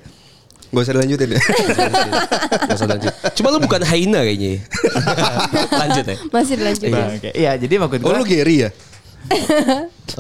[0.72, 1.40] Gak usah dilanjutin ya?
[2.64, 3.12] Nggak usah lanjut.
[3.37, 4.51] Cuma lu bukan hyena kayaknya.
[4.57, 4.61] ya.
[5.85, 6.16] lanjut ya.
[6.33, 6.92] Masih dilanjutin.
[6.96, 7.31] Nah, oke.
[7.37, 8.70] Iya, jadi maksud Oh gue lu Gary ya?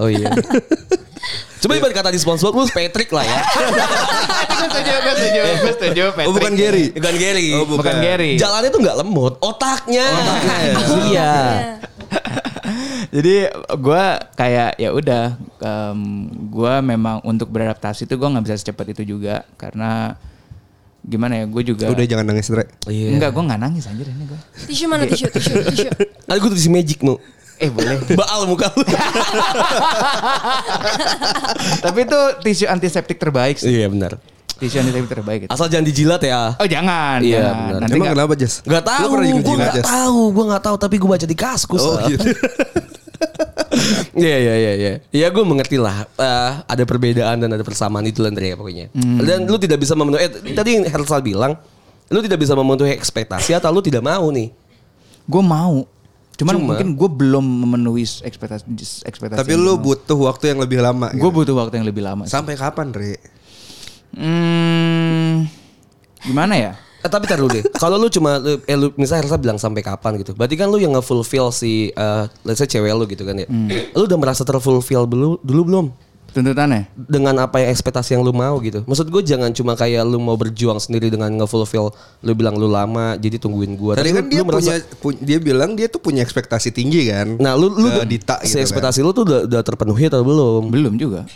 [0.00, 0.30] Oh iya.
[1.62, 3.40] Coba ibarat kata di SpongeBob lu Patrick lah ya.
[4.50, 6.02] gue setuju, gue setuju, gue setuju.
[6.02, 6.34] Oh Patrick.
[6.34, 6.84] bukan Gary?
[6.90, 7.48] Bukan Gary.
[7.54, 8.30] Oh, Bukan Gary.
[8.34, 10.06] Jalannya tuh nggak lemot, otaknya.
[11.06, 11.34] iya.
[13.12, 13.34] Jadi
[13.78, 15.24] gue kayak ya udah,
[16.50, 20.18] gue memang untuk beradaptasi tuh gue nggak bisa secepat itu juga karena
[21.02, 21.90] gimana ya gue juga.
[21.90, 22.66] Udah jangan nangis Dre.
[22.86, 23.18] Iya.
[23.18, 24.40] Enggak, gue nggak nangis anjir ini gue.
[24.70, 25.88] Tisu mana tisu tisu tisu.
[26.26, 27.18] Nanti gue tulis magic mau.
[27.62, 27.96] Eh boleh.
[28.18, 28.82] Baal muka lu.
[31.84, 33.70] Tapi itu tisu antiseptik terbaik sih.
[33.70, 34.18] iya benar.
[34.58, 35.40] Tisu antiseptik terbaik.
[35.46, 36.58] Asal jangan dijilat ya.
[36.58, 37.22] Oh jangan.
[37.22, 37.54] Iya, jangan.
[37.54, 37.80] benar.
[37.80, 38.54] Nanti Emang nggak- kenapa Jas?
[38.62, 40.76] Gak pernah gue gak tahu, gue gak tahu.
[40.76, 41.82] Tapi gue baca di kaskus.
[41.82, 42.26] Oh gitu.
[44.12, 44.92] Iya iya iya iya.
[45.08, 46.04] Iya gue mengerti lah.
[46.14, 48.86] Eh, ada perbedaan dan ada persamaan itu Andre ya pokoknya.
[49.22, 50.20] Dan lu tidak bisa memenuhi.
[50.22, 51.54] Eh, tadi Hersal bilang,
[52.10, 54.50] lu tidak bisa memenuhi ekspektasi atau lu tidak mau nih.
[55.24, 55.86] Gue mau.
[56.42, 58.66] Cuman Cuma- mungkin gue belum memenuhi ekspektasi
[59.06, 59.38] ekspektasi.
[59.38, 61.14] Tapi lu butuh waktu yang lebih lama.
[61.14, 61.38] Gue gitu.
[61.38, 62.26] butuh waktu yang lebih lama.
[62.26, 62.34] sih.
[62.34, 63.14] Sampai kapan Dre?
[64.12, 65.48] Hmm,
[66.20, 66.72] gimana ya?
[67.02, 67.64] Eh, tapi tar dulu deh.
[67.82, 70.34] Kalau lu cuma lu- eh, lu misalnya Hersal bilang sampai kapan gitu.
[70.34, 73.46] Berarti kan lu yang nge-fulfill si eh, let's say cewek lu gitu kan ya.
[73.94, 75.86] Lu udah merasa terfulfill dulu dulu belum?
[76.32, 76.88] Tuntutannya?
[76.96, 78.80] dengan apa yang ekspektasi yang lu mau gitu.
[78.82, 83.14] Maksud gue jangan cuma kayak lu mau berjuang sendiri dengan nge-fulfill lu bilang lu lama
[83.14, 83.92] jadi tungguin gue.
[83.94, 87.36] Tadi kan dia punya pu- dia bilang dia tuh punya ekspektasi tinggi kan.
[87.36, 88.64] Nah, lu lu ke Dita si gitu kan.
[88.64, 90.62] ekspektasi lu tuh udah, udah terpenuhi atau belum?
[90.66, 91.28] Belum juga.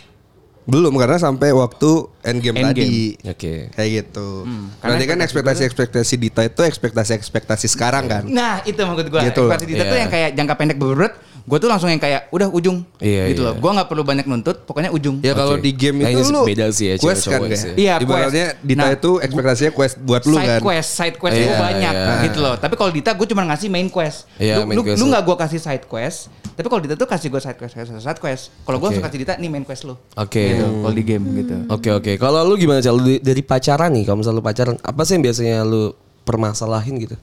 [0.63, 1.89] Belum karena sampai waktu
[2.21, 2.75] endgame Endgame.
[2.75, 2.95] tadi.
[3.23, 3.53] Oke.
[3.71, 4.43] Kayak gitu.
[4.77, 8.23] karena Nanti kan ekspektasi-ekspektasi Dita itu ekspektasi-ekspektasi sekarang kan.
[8.25, 9.21] Nah itu maksud gue.
[9.21, 9.43] Gitu.
[9.43, 10.01] Ekspektasi Dita tuh Iya.
[10.01, 11.13] yang kayak jangka pendek berat.
[11.47, 12.83] Gue tuh langsung yang kayak udah ujung.
[12.99, 13.55] Iya, gitu iya.
[13.55, 13.63] loh.
[13.63, 14.67] Gue nggak perlu banyak nuntut.
[14.67, 15.23] Pokoknya ujung.
[15.23, 17.71] Ya kalau di game Kayaknya itu lu beda sih ya, quest kan sih.
[17.79, 18.47] Iya, Ibaratnya.
[18.59, 20.59] Dita Nah, itu ekspektasinya quest buat lu side kan.
[20.59, 22.23] quest, side quest Iya, itu banyak iya.
[22.27, 22.59] gitu loh.
[22.59, 24.27] Tapi kalau Dita gue cuma ngasih main quest.
[24.35, 25.11] Iya, lu main lu, quest lu lu.
[25.15, 26.19] nggak gue kasih side quest.
[26.59, 28.43] Tapi kalau Dita tuh kasih gue side quest, side quest, side quest.
[28.67, 29.95] Kalau gue langsung kasih Dita nih main quest lu.
[30.19, 30.43] Oke.
[30.51, 31.55] Gitu, kalau di game gitu.
[31.71, 32.11] Oke oke.
[32.19, 32.99] Kalau lu gimana Cal?
[32.99, 35.95] Dari pacaran nih, kalau misalnya lu pacaran, apa sih yang biasanya lu
[36.27, 37.15] permasalahin gitu?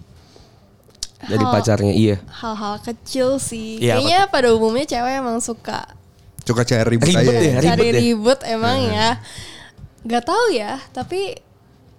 [1.27, 2.17] Dari Hal- pacarnya, iya.
[2.29, 3.81] Hal-hal kecil sih.
[3.81, 5.85] Iya, apa Kayaknya pada umumnya cewek emang suka
[6.45, 7.33] Suka cari ribut Ribet aja.
[7.33, 7.41] ya.
[7.41, 7.57] ya.
[7.61, 8.01] ribet cari ya?
[8.05, 9.09] ribut emang ya.
[10.05, 11.41] Gak tahu ya, tapi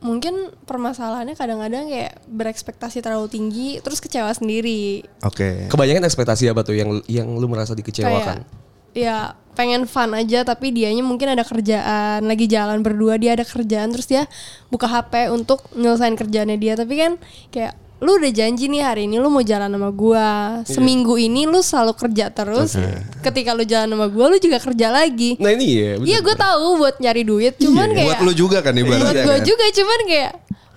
[0.06, 5.02] mungkin permasalahannya kadang-kadang kayak berekspektasi terlalu tinggi terus kecewa sendiri.
[5.26, 5.66] Oke.
[5.66, 8.46] Kebanyakan ekspektasi apa tuh yang yang lu merasa dikecewakan?
[8.46, 8.64] Kayak
[8.96, 13.92] ya pengen fun aja tapi dianya mungkin ada kerjaan, lagi jalan berdua dia ada kerjaan
[13.92, 14.28] terus dia
[14.68, 17.20] buka HP untuk nyelesain kerjaannya dia tapi kan
[17.52, 20.28] kayak lu udah janji nih hari ini lu mau jalan sama gua.
[20.64, 22.76] Seminggu ini lu selalu kerja terus.
[23.20, 25.36] Ketika lu jalan sama gua lu juga kerja lagi.
[25.38, 25.92] Nah ini ya.
[25.98, 29.24] Iya gue tahu buat nyari duit cuman kayak Buat lu juga kan buat ibaratnya.
[29.24, 29.44] gue kan?
[29.44, 30.32] juga cuman kayak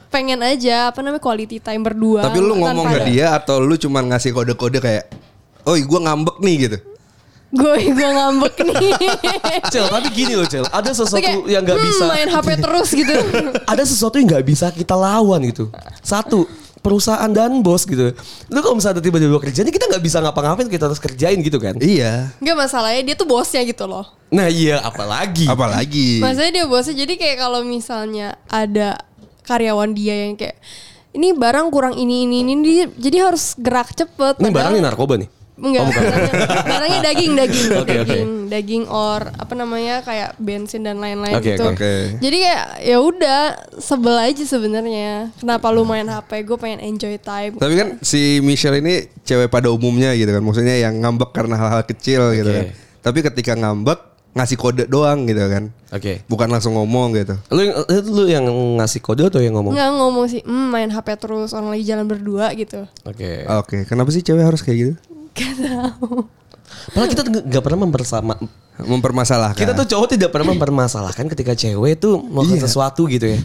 [0.09, 2.23] pengen aja apa namanya quality time berdua.
[2.23, 5.11] Tapi lu ngomong ke dia atau lu cuman ngasih kode-kode kayak
[5.65, 6.79] Oi gue ngambek nih gitu
[7.49, 8.93] Gue gue ngambek nih.
[9.73, 12.89] Cel, tapi gini loh Cel, ada sesuatu kayak, yang nggak "Hmm, bisa, main HP terus
[12.93, 13.17] gitu.
[13.73, 15.73] ada sesuatu yang nggak bisa kita lawan gitu.
[16.01, 16.45] Satu,
[16.89, 18.17] perusahaan dan bos gitu.
[18.49, 21.77] Lu kalau misalnya tiba-tiba kerjaan, kita nggak bisa ngapa-ngapain, kita harus kerjain gitu kan.
[21.77, 24.09] Iya Enggak masalahnya dia tuh bosnya gitu loh.
[24.29, 25.45] Nah iya, apalagi.
[25.45, 28.97] Apalagi Maksudnya dia bosnya jadi kayak kalau misalnya ada
[29.45, 30.57] karyawan dia yang kayak
[31.11, 34.39] ini barang kurang ini ini ini dia- jadi harus gerak cepet.
[34.39, 35.29] Ini Padahal- barangnya narkoba nih.
[35.59, 36.33] Enggak, barangnya,
[36.65, 37.91] barangnya daging, daging, oke.
[37.91, 41.67] daging, daging or apa namanya kayak bensin dan lain-lain Oke, gitu.
[41.67, 41.75] oke.
[41.75, 41.95] Oke.
[42.23, 43.41] Jadi kayak ya udah
[43.77, 45.35] sebel aja sebenarnya.
[45.35, 46.47] Kenapa lu main HP?
[46.47, 47.59] Gue pengen enjoy time.
[47.59, 51.83] Tapi kan si Michelle ini cewek pada umumnya gitu kan Maksudnya yang ngambek karena hal-hal
[51.85, 52.57] kecil gitu Oke.
[52.57, 52.67] kan
[53.05, 54.01] Tapi ketika ngambek
[54.33, 56.23] ngasih kode doang gitu kan Oke.
[56.25, 58.47] Bukan langsung ngomong gitu Lu yang, eh, lu yang
[58.79, 59.75] ngasih kode atau yang ngomong?
[59.75, 62.87] Nggak ngomong sih, "Hmm, main HP terus orang lagi jalan berdua gitu.
[63.05, 63.45] Oke.
[63.45, 64.93] Oke kenapa sih cewek harus kayak gitu?
[65.39, 66.27] Gak tahu.
[66.69, 68.35] Padahal kita nggak pernah mempersama.
[68.79, 73.39] Mempermasalahkan Kita tuh cowok tidak pernah mempermasalahkan ketika cewek tuh melakukan sesuatu gitu ya.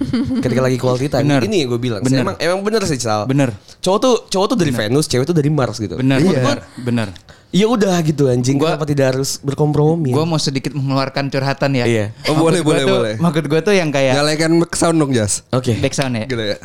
[0.46, 1.26] ketika lagi quality time.
[1.26, 1.42] Bener.
[1.42, 2.02] Ini yang gue bilang.
[2.06, 2.22] Bener.
[2.22, 3.26] Emang emang bener sih Cal.
[3.26, 3.50] Bener.
[3.82, 5.98] Cowok tuh cowok tuh dari Venus, cewek tuh dari Mars gitu.
[5.98, 6.38] Bener, Iya.
[6.38, 7.08] bener, bener.
[7.50, 8.58] Ya udah gitu anjing.
[8.58, 10.10] Gua- Kenapa tidak harus berkompromi?
[10.10, 11.86] Gue mau sedikit mengeluarkan curhatan ya.
[11.86, 12.06] Iya.
[12.26, 13.16] Oh, boleh, Maksud gua boleh, tuh- boleh.
[13.18, 15.74] Maksud gue tuh yang kayak Nyalakan sound dong Jas Oke.
[15.78, 16.26] back sound ya.
[16.26, 16.58] Gitu ya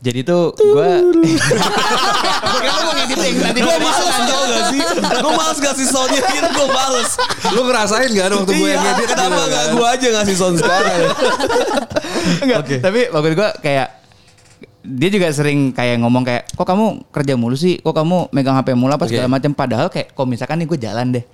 [0.00, 0.88] Jadi tuh gue
[3.52, 4.80] Gue males tau gak sih?
[5.20, 7.10] Gue males ngasih soundnya gitu, gue males.
[7.50, 9.06] Lu ngerasain gak waktu gue yang Iya, ngedit?
[9.08, 10.98] kenapa gak gue aja ngasih sound sekarang?
[12.40, 13.88] Enggak, tapi maksud gue kayak
[14.80, 18.72] dia juga sering kayak ngomong kayak kok kamu kerja mulu sih, kok kamu megang HP
[18.72, 19.52] mulu apa segala macam.
[19.52, 21.24] Padahal kayak kok misalkan nih gue jalan deh,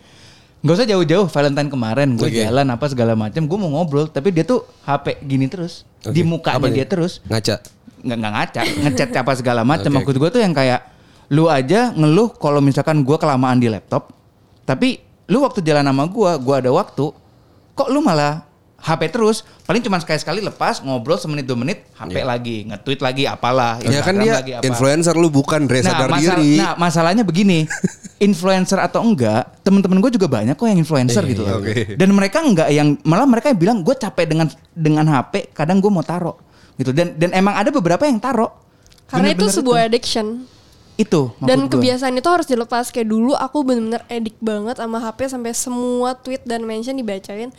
[0.60, 1.26] nggak usah jauh-jauh.
[1.28, 2.42] Valentine kemarin gue Oke.
[2.42, 6.26] jalan apa segala macam, gue mau ngobrol, tapi dia tuh HP gini terus di Oke.
[6.26, 6.74] mukanya Apa nih?
[6.74, 7.56] dia terus Ngaca.
[8.06, 9.90] Nggak nggak ngaca, ngechat apa segala macam.
[9.92, 9.96] Oke.
[10.00, 10.80] Maksud gue tuh yang kayak
[11.26, 14.14] lu aja ngeluh kalau misalkan gue kelamaan di laptop,
[14.62, 17.10] tapi lu waktu jalan sama gue, gue ada waktu,
[17.72, 22.62] kok lu malah HP terus, paling cuma sekali-sekali lepas ngobrol semenit dua menit, HP lagi,
[22.62, 24.62] nge-tweet lagi apalah, Ya kan dia lagi apa.
[24.62, 26.60] influencer lu bukan Dre sadar masal- diri.
[26.60, 27.66] nah, masalahnya begini,
[28.20, 31.98] influencer atau enggak, temen-temen gue juga banyak kok yang influencer Iya, gitu oke.
[31.98, 35.90] Dan mereka enggak yang malah mereka yang bilang gue capek dengan dengan HP, kadang gue
[35.90, 36.38] mau taro
[36.76, 36.90] gitu.
[36.90, 38.52] Dan dan emang ada beberapa yang taro.
[39.06, 40.26] Karena itu Bener-bener sebuah addiction.
[40.96, 41.72] itu Dan gua.
[41.72, 46.40] kebiasaan itu harus dilepas kayak dulu aku bener-bener edik banget sama HP sampai semua tweet
[46.42, 47.52] dan mention dibacain.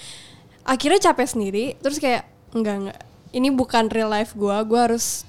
[0.64, 3.00] Akhirnya capek sendiri, terus kayak enggak enggak.
[3.30, 5.22] Ini bukan real life gua, gua harus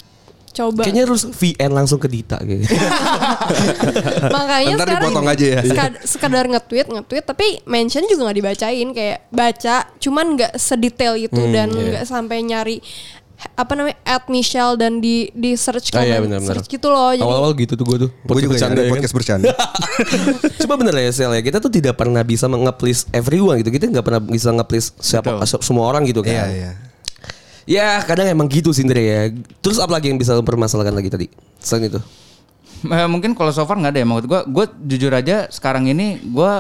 [0.51, 0.83] coba.
[0.83, 2.65] Kayaknya harus VN langsung ke Dita gitu.
[4.31, 5.61] Makanya Ntar sekarang dipotong aja ya.
[5.63, 11.37] sekad- sekedar nge-tweet, nge-tweet tapi mention juga nggak dibacain kayak baca, cuman nggak sedetail itu
[11.39, 11.85] Hmm, dan iya.
[11.93, 12.77] nggak sampai nyari
[13.55, 16.59] apa namanya at Michelle dan di di search Oh iya comment, benar-benar.
[16.59, 17.15] search gitu loh.
[17.15, 18.11] Jadi Awal-awal gitu tuh gue tuh.
[18.27, 18.93] Gue juga bercanda ya kan.
[18.93, 19.47] podcast bercanda.
[20.63, 24.03] Coba bener ya Sel ya Kita tuh tidak pernah bisa nge-please everyone gitu Kita nggak
[24.03, 25.63] pernah bisa nge-please siapa Betul.
[25.63, 26.71] semua orang gitu kan Iya iya.
[27.65, 31.07] Ya kadang emang gitu sih Indra ya Terus apa lagi yang bisa lo permasalahkan lagi
[31.09, 31.27] tadi
[31.59, 32.01] Selain itu
[32.81, 36.23] Eh, mungkin kalau so far nggak ada ya maksud gue gue jujur aja sekarang ini
[36.23, 36.53] gue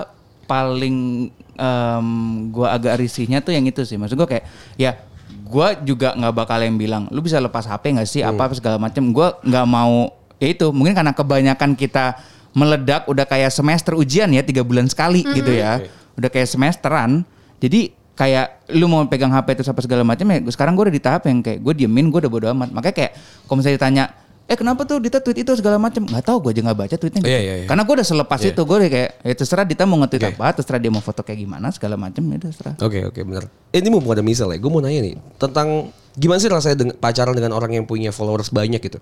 [0.45, 2.09] paling em,
[2.51, 4.43] gue agak risihnya tuh yang itu sih maksud gue kayak
[4.75, 4.99] ya
[5.49, 8.21] gue juga nggak bakal yang bilang lu bisa lepas HP nggak sih?
[8.21, 10.69] Apa segala macam gue nggak mau ya itu.
[10.69, 12.21] Mungkin karena kebanyakan kita
[12.53, 15.81] meledak udah kayak semester ujian ya tiga bulan sekali gitu ya.
[16.21, 17.25] Udah kayak semesteran.
[17.59, 21.03] Jadi kayak lu mau pegang HP terus apa segala macam ya sekarang gue udah di
[21.03, 22.69] tahap yang kayak gue diemin gue udah bodo amat.
[22.71, 23.13] Makanya kayak
[23.49, 24.05] kalau misalnya ditanya
[24.49, 27.21] eh kenapa tuh Dita tweet itu segala macam nggak tahu gue aja nggak baca tweetnya
[27.21, 27.67] Iya, iya, iya.
[27.69, 28.57] karena gue udah selepas Iya.
[28.57, 30.33] itu gue udah kayak ya terserah Dita mau nge-tweet Oke.
[30.35, 33.79] apa terserah dia mau foto kayak gimana segala macam ya terserah Oke oke bener eh,
[33.79, 37.37] Ini mumpung ada misal ya Gue mau nanya nih Tentang Gimana sih rasanya dengan, pacaran
[37.37, 38.97] dengan orang yang punya followers banyak gitu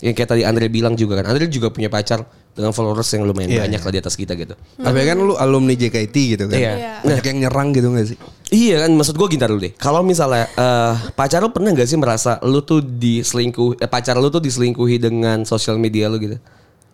[0.00, 2.24] Yang kayak tadi Andre bilang juga kan Andre juga punya pacar
[2.56, 3.86] Dengan followers yang lumayan Iya, banyak iya.
[3.86, 6.56] lah di atas kita gitu Tapi kan lu alumni JKT gitu kan.
[6.56, 6.72] Iya.
[6.74, 6.92] Iya.
[7.04, 8.18] Banyak yang nyerang gitu gak sih?
[8.52, 9.72] Iya kan maksud gue gini dulu deh.
[9.80, 14.28] Kalau misalnya eh pacar lu pernah gak sih merasa lu tuh diselingkuh eh, pacar lu
[14.28, 16.36] tuh diselingkuhi dengan sosial media lu gitu?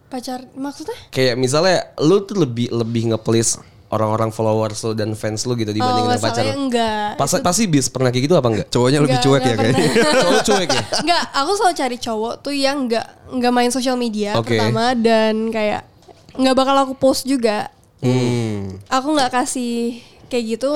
[0.09, 0.97] pacar maksudnya?
[1.13, 6.05] Kayak misalnya lu tuh lebih lebih nge-please orang-orang followers lu dan fans lu gitu dibanding
[6.05, 6.69] oh, dengan pacar lu.
[6.69, 7.17] enggak.
[7.17, 8.67] Pas, pasti bis pernah kayak gitu apa enggak?
[8.69, 9.85] Cowoknya lebih Enggak, cuek ya enggak kayaknya.
[9.89, 10.13] pernah.
[10.25, 10.83] Cowok cuek ya?
[11.05, 14.57] Enggak, aku selalu cari cowok tuh yang enggak enggak main sosial media Oke.
[14.57, 15.83] pertama dan kayak
[16.37, 17.73] enggak bakal aku post juga.
[17.99, 18.79] Hmm.
[18.93, 20.73] Aku nggak kasih kayak gitu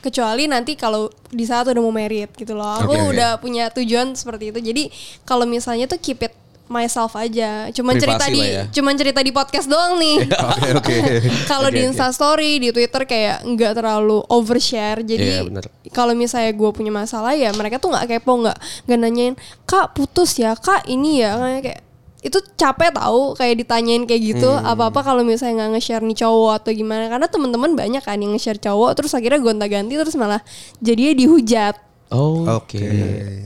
[0.00, 2.80] kecuali nanti kalau di saat udah mau merit gitu loh.
[2.82, 3.12] Aku oke.
[3.16, 4.58] udah punya tujuan seperti itu.
[4.60, 4.82] Jadi
[5.28, 6.34] kalau misalnya tuh keep it
[6.66, 7.70] myself aja.
[7.70, 8.62] Cuman Privasi cerita di ya.
[8.70, 10.26] cuman cerita di podcast doang nih.
[10.56, 10.96] Oke oke.
[11.50, 15.02] Kalau di Insta Story, di Twitter kayak nggak terlalu overshare.
[15.02, 15.64] Iya, Jadi bener.
[15.94, 18.58] kalau misalnya gue punya masalah ya mereka tuh nggak kepo, nggak
[18.90, 21.85] nggak nanyain kak putus ya, kak ini ya, kayak
[22.26, 24.66] itu capek tahu kayak ditanyain kayak gitu Hmm.
[24.66, 28.34] apa apa kalau misalnya nggak nge-share nih cowok atau gimana karena teman-teman banyak kan yang
[28.34, 30.42] nge-share cowok terus akhirnya gonta-ganti terus malah
[30.78, 32.78] jadinya dihujat Oh, Oke.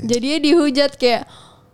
[0.03, 1.25] jadinya dihujat kayak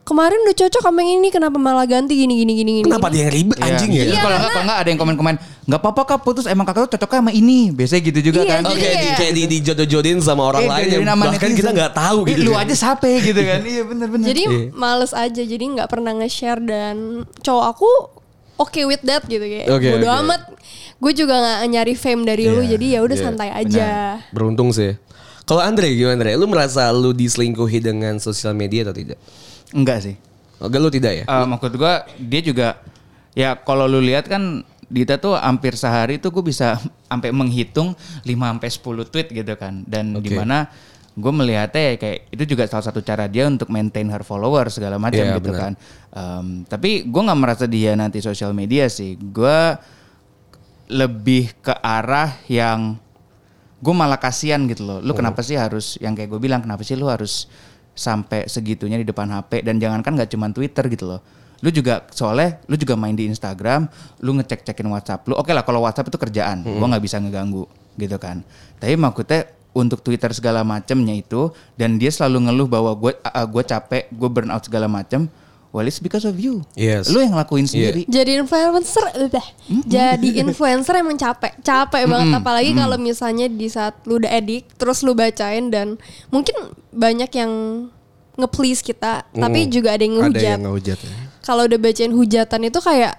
[0.06, 3.26] kemarin udah cocok sama yang ini kenapa malah ganti gini gini gini gini Kenapa dia
[3.26, 4.02] yang ribet anjing ya?
[4.02, 5.34] Terus Iya, kalau nggak kalau nggak ada yang komen-komen
[5.66, 8.60] nggak apa-apa kak putus emang kakak tuh cocoknya sama ini biasanya gitu juga Iya, kan
[8.62, 11.58] jadi Oke, di, kayak- kayak di, dijodoh-jodohin sama orang Eh, lain jadi yang bahkan netizen.
[11.58, 12.40] kita nggak tahu Eh, gitu.
[12.40, 12.62] lu kan.
[12.62, 14.60] aja sape gitu kan iya bener-bener Jadi Iya.
[14.72, 16.96] males aja, jadi nggak pernah nge-share dan
[17.42, 17.90] cowok aku
[18.56, 19.66] oke with that gitu kayak.
[19.68, 20.16] Oke, Bodo oke.
[20.22, 20.40] amat.
[20.96, 23.88] Gue juga nggak nyari fame dari lu, Iya, jadi ya udah iya, santai aja.
[24.30, 24.96] Beruntung sih.
[25.42, 26.30] Kalau Andre gimana Andre?
[26.34, 29.18] Lu merasa lu diselingkuhi dengan sosial media atau tidak?
[29.72, 30.16] Enggak sih
[30.56, 31.24] Oke lu tidak ya?
[31.28, 32.68] Eh, maksud gua dia juga
[33.32, 36.78] ya kalau lu lihat kan Dita tuh hampir sehari tuh gue bisa
[37.10, 40.30] sampai menghitung 5 sampai 10 tweet gitu kan dan Oke.
[40.30, 40.70] di mana
[41.12, 45.00] gue melihatnya ya kayak itu juga salah satu cara dia untuk maintain her followers segala
[45.00, 45.60] macam Iya, gitu benar.
[45.60, 45.72] kan
[46.16, 49.58] Em, tapi gue nggak merasa dia nanti sosial media sih gue
[50.86, 52.94] lebih ke arah yang
[53.76, 54.98] gue malah kasihan gitu loh.
[55.04, 57.50] Lu kenapa sih harus yang kayak gue bilang kenapa sih lu harus
[57.96, 61.20] sampai segitunya di depan HP dan jangankan nggak cuman Twitter gitu loh.
[61.64, 63.88] Lu juga soalnya lu juga main di Instagram,
[64.20, 65.34] lu ngecek-cekin WhatsApp lu.
[65.34, 67.64] Oke lah kalau WhatsApp itu kerjaan, gua nggak bisa ngeganggu
[67.96, 68.44] gitu kan.
[68.76, 74.08] Tapi maksudnya untuk Twitter segala macemnya itu dan dia selalu ngeluh bahwa gue gue capek,
[74.08, 75.28] gue burn out segala macem.
[75.76, 76.64] Well it's because of you.
[76.72, 77.12] Yes.
[77.12, 78.08] Lu yang lakuin sendiri.
[78.08, 79.46] jadi influencer udah
[79.84, 85.04] jadi influencer emang capek capek banget apalagi kalau misalnya di saat lu udah edik terus
[85.04, 86.56] lu bacain dan mungkin
[86.88, 87.52] banyak yang
[88.34, 91.12] nge-please kita tapi juga ada yang Ada ngehujat yang ngehujat ya.
[91.40, 93.14] kalau udah bacain hujatan itu kayak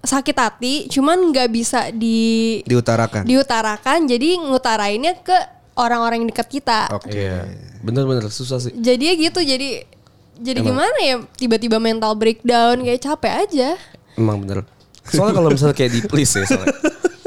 [0.00, 3.24] sakit hati cuman nggak bisa di Diutarakan.
[3.24, 5.36] diutarakan jadi ngutarainnya ke
[5.76, 7.12] orang-orang yang dekat kita Oke.
[7.12, 7.44] Iya.
[7.80, 8.72] Bener-bener susah sih.
[8.74, 9.84] jadi ya gitu jadi
[10.40, 13.68] jadi gimana ya tiba-tiba mental breakdown kayak capek aja
[14.16, 14.66] Emang bener.
[15.06, 16.76] Soalnya kalau misalnya kayak di please ya soalnya.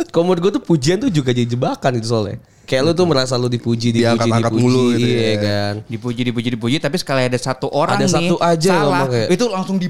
[0.09, 2.37] Kalau menurut gue tuh pujian tuh juga jadi jebakan gitu soalnya.
[2.63, 5.35] Kayak lu tuh merasa lu dipuji, dipuji, Diangkat-angkat dipuji, mulu gitu iya ya.
[5.41, 5.73] kan.
[5.85, 9.45] Dipuji, dipuji, dipuji, tapi sekali ada satu orang Ada nih satu aja salah, kayak- itu
[9.49, 9.89] langsung di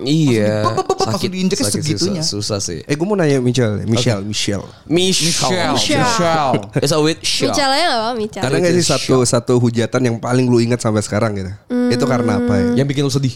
[0.00, 0.64] Iya.
[0.96, 2.22] Langsung diinjeknya sakit segitunya.
[2.24, 2.78] Susah, susah sih.
[2.88, 4.64] Eh gue mau nanya Michelle, Michelle, Michelle.
[4.88, 5.76] Michelle.
[5.76, 6.04] Michelle.
[6.04, 6.52] Michelle.
[6.80, 7.52] It's a with Michelle.
[7.52, 10.80] Michelle aja gak apa Michelle Ada nggak sih satu satu hujatan yang paling lu ingat
[10.80, 11.52] sampai sekarang gitu?
[11.92, 12.66] Itu karena apa ya?
[12.80, 13.34] Yang bikin lu sedih.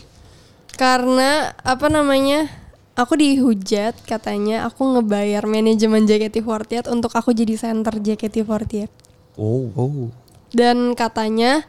[0.74, 2.48] Karena apa namanya?
[2.94, 8.86] Aku dihujat katanya aku ngebayar manajemen JKT48 untuk aku jadi center JKT48.
[9.34, 9.66] Oh.
[9.74, 10.14] Oh.
[10.54, 11.66] Dan katanya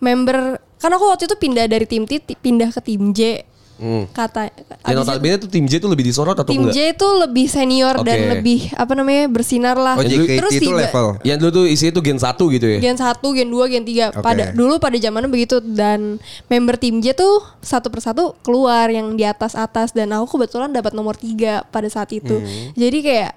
[0.00, 3.44] member kan aku waktu itu pindah dari tim T pindah ke tim J.
[3.82, 4.06] Hmm.
[4.14, 6.74] Kata Dan itu notabene tuh tim J tuh lebih disorot atau tim enggak?
[6.78, 8.28] J itu lebih senior dan Oke.
[8.38, 9.98] lebih apa namanya bersinar lah.
[9.98, 11.06] Oh JKT Terus itu tiba- level.
[11.26, 12.78] Yang dulu tuh isinya tuh gen 1 gitu ya.
[12.78, 14.22] Gen 1, Gen 2, Gen 3 Oke.
[14.22, 19.26] pada dulu pada zamannya begitu dan member tim J tuh satu persatu keluar yang di
[19.26, 22.38] atas atas dan aku kebetulan dapat nomor 3 pada saat itu.
[22.38, 22.70] Hmm.
[22.72, 23.34] Jadi kayak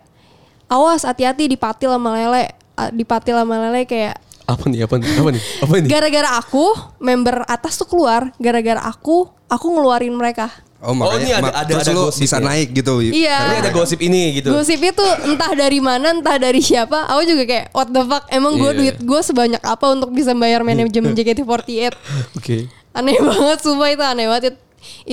[0.66, 2.54] awas hati-hati dipatil sama lele,
[2.92, 4.80] dipatil sama lele kayak Apa nih?
[4.82, 5.10] Apa nih?
[5.12, 5.42] Apa nih?
[5.60, 5.90] Apa nih?
[5.90, 6.66] gara-gara aku
[7.00, 10.54] member atas tuh keluar, gara-gara aku aku ngeluarin mereka.
[10.78, 12.46] Oh, Oh, ini ada- mak- ada- terus ada lu gosip bisa ya?
[12.46, 12.94] naik gitu.
[13.02, 13.38] Iya.
[13.42, 14.54] Ini ada gosip ini gitu.
[14.54, 17.10] Gosip itu entah dari mana, entah dari siapa.
[17.10, 18.30] Aku juga kayak what the fuck.
[18.30, 18.78] Emang gue Iya.
[18.94, 21.94] duit gue sebanyak apa untuk bisa bayar manajemen JKT48?
[22.38, 22.70] Oke.
[22.92, 24.62] aneh banget sumpah itu aneh banget It-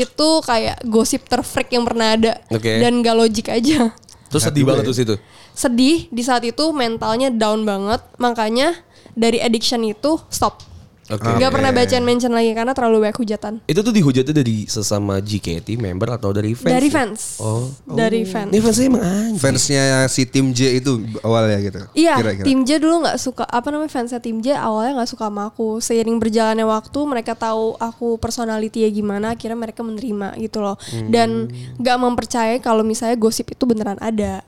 [0.07, 2.79] itu kayak gosip terfreak yang pernah ada Oke.
[2.79, 3.91] dan gak logik aja
[4.29, 5.15] Terus sedih banget tuh situ.
[5.51, 8.77] sedih di saat itu mentalnya down banget makanya
[9.13, 10.73] dari addiction itu stop
[11.11, 11.29] Oke.
[11.29, 15.75] Gak pernah bacain mention lagi karena terlalu banyak hujatan Itu tuh dihujatnya dari sesama JKT
[15.75, 16.73] member atau dari fans?
[16.73, 16.95] dari ya?
[16.95, 17.69] fans Oh.
[17.85, 19.37] dari fans Ini fansnya emang anjing.
[19.37, 21.81] Fansnya si tim J itu awalnya gitu.
[21.93, 22.47] Iya, Kira-kira.
[22.47, 25.83] tim J dulu nggak suka apa namanya fansnya tim J awalnya nggak suka sama aku.
[25.83, 30.79] Seiring berjalannya waktu, mereka tahu aku personality ya gimana, akhirnya mereka menerima gitu loh.
[31.11, 34.41] Dan nggak mempercayai kalau misalnya gosip itu beneran ada.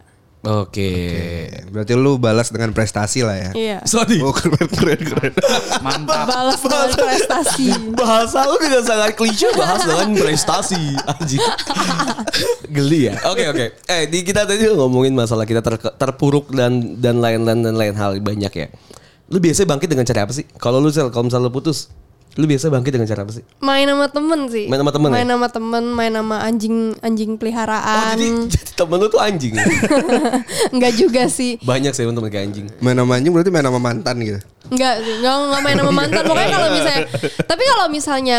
[0.45, 0.93] Oke.
[1.73, 3.51] Berarti lu balas dengan prestasi lah ya.
[3.57, 3.79] Iya.
[3.89, 4.21] Sorry.
[4.21, 5.33] Oh keren keren keren.
[5.81, 6.29] Mantap.
[6.29, 7.67] Balas dengan prestasi.
[7.97, 11.41] Bahasa lu dengan sangat klise bahas dengan prestasi anjing.
[12.69, 13.15] Geli ya.
[13.33, 13.67] Oke oke.
[13.89, 18.21] Eh di kita tadi ngomongin masalah kita ter- terpuruk dan dan lain-lain dan lain hal
[18.21, 18.69] banyak ya.
[19.33, 20.45] Lu biasanya bangkit dengan cara apa sih?
[20.61, 21.89] Kalau lu sel, kalau misalnya lu putus,
[22.35, 23.45] lu biasanya bangkit dengan cara apa sih?
[23.63, 24.67] Main sama temen sih.
[24.67, 25.15] Main sama temen ya?
[25.15, 28.17] Main sama temen, main sama anjing anjing Oh peliharaan.
[28.19, 29.53] jadi, jadi temen lu tuh anjing.
[29.55, 29.67] ya?
[30.75, 31.57] Enggak juga sih.
[31.63, 32.67] Banyak sih temen kayak anjing.
[32.83, 34.41] Main sama anjing berarti main sama mantan gitu.
[34.69, 36.23] Enggak sih, enggak, enggak main sama mantan.
[36.27, 37.03] Pokoknya kalau misalnya
[37.51, 38.39] Tapi kalau misalnya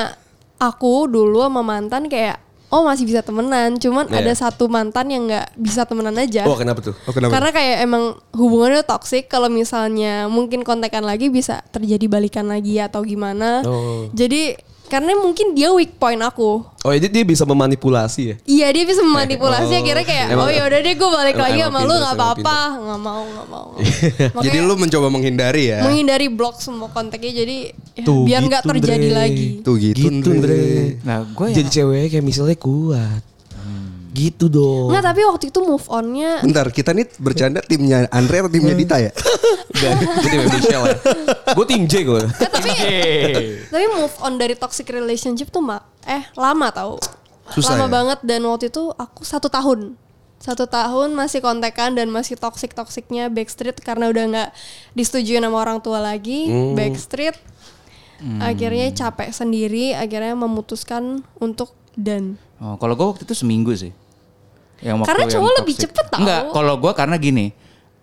[0.60, 4.26] aku dulu sama mantan kayak oh masih bisa temenan, cuman Iya.
[4.26, 6.44] ada satu mantan yang nggak bisa temenan aja.
[6.50, 6.96] Oh kenapa tuh?
[7.06, 7.38] Oh kenapa?
[7.38, 13.06] Karena kayak emang hubungannya toksik kalau misalnya mungkin kontekan lagi bisa terjadi balikan lagi atau
[13.06, 13.62] gimana.
[13.64, 14.10] Oh.
[14.12, 16.62] Jadi karena mungkin dia weak point aku.
[16.80, 18.36] Oh jadi dia bisa memanipulasi ya?
[18.44, 21.60] Iya dia bisa memanipulasi akhirnya kayak Emang- oh ya udah deh gue balik emang- lagi
[21.60, 23.68] emang sama lu pinter nggak apa-apa nggak mau nggak mau
[24.46, 25.80] Jadi lu mencoba menghindari ya.
[25.82, 27.58] menghindari blok semua kontaknya jadi
[27.92, 29.18] ya, Tuh, biar nggak gitu, terjadi Andre.
[29.18, 30.30] lagi Tuh gitu, Gitu.
[30.30, 30.62] Andre.
[31.02, 33.22] Nah, gue Jadi cewek kayak misalnya kuat.
[34.16, 34.96] Gitu dong.
[34.96, 38.96] Nggak tapi waktu itu move onnya Bentar, kita nih bercanda timnya Andre atau timnya Dita
[38.96, 39.12] ya?
[39.76, 40.96] Enggak, jadi Michelle ya.
[41.52, 42.22] Gue tim J gue.
[42.24, 42.70] Eh, tapi
[43.68, 46.96] tapi move on dari toxic relationship tuh mak eh lama tau
[47.52, 47.92] Susah lama ya?
[47.92, 50.00] banget dan waktu itu aku satu tahun
[50.40, 54.50] satu tahun masih kontekan dan masih toxic toksiknya backstreet karena udah nggak
[54.94, 56.48] disetujui sama orang tua lagi
[56.78, 57.36] backstreet
[58.40, 63.92] akhirnya capek sendiri akhirnya memutuskan untuk dan Oh, kalau gue waktu itu seminggu sih.
[64.86, 65.90] Yang waktu Karena yang cowok lebih toxic.
[65.90, 66.20] cepet tau.
[66.22, 67.46] Enggak, kalau gue karena gini.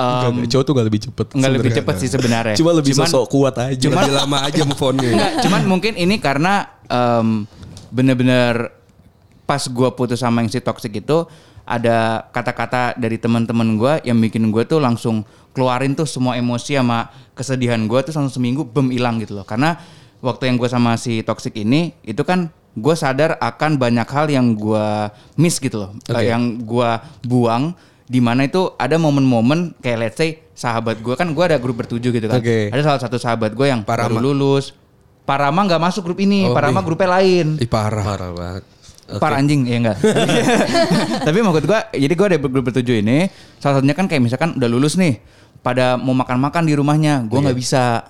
[0.02, 1.26] em, cowok tuh gak lebih cepet.
[1.38, 2.56] Enggak lebih cepet sih sebenarnya.
[2.58, 3.78] Cuma lebih sosok kuat aja.
[3.78, 5.10] Cuma lebih lama aja move on-nya.
[5.14, 7.46] Enggak, cuman mungkin ini karena em,
[7.94, 8.74] bener-bener
[9.46, 11.22] pas gua putus sama yang si toxic itu
[11.62, 15.22] ada kata-kata dari teman-teman gua yang bikin gue tuh langsung
[15.54, 17.06] keluarin tuh semua emosi sama
[17.38, 19.46] kesedihan gua tuh langsung seminggu bem hilang gitu loh.
[19.46, 19.78] Karena
[20.18, 24.56] waktu yang gue sama si toxic ini itu kan gue sadar akan banyak hal yang
[24.56, 25.90] gua miss gitu loh.
[26.08, 31.28] Eh, yang gua buang di mana itu ada momen-momen kayak let's say sahabat gua kan
[31.32, 32.40] gua ada grup bertujuh gitu kan.
[32.40, 32.72] Oke.
[32.72, 34.16] Ada salah satu sahabat gue yang Parama.
[34.16, 34.72] baru lulus.
[35.22, 36.86] Parama nggak masuk grup ini, Oh, Parama iya.
[36.88, 37.46] grupnya lain.
[37.60, 38.02] Ih parah.
[38.02, 38.64] Parah banget.
[39.20, 39.98] Para anjing ya enggak.
[41.28, 43.28] Tapi maksud gua jadi gua ada grup bertujuh ini
[43.60, 45.20] salah satunya kan kayak misalkan udah lulus nih
[45.60, 48.08] pada mau makan-makan di rumahnya, gua nggak bisa.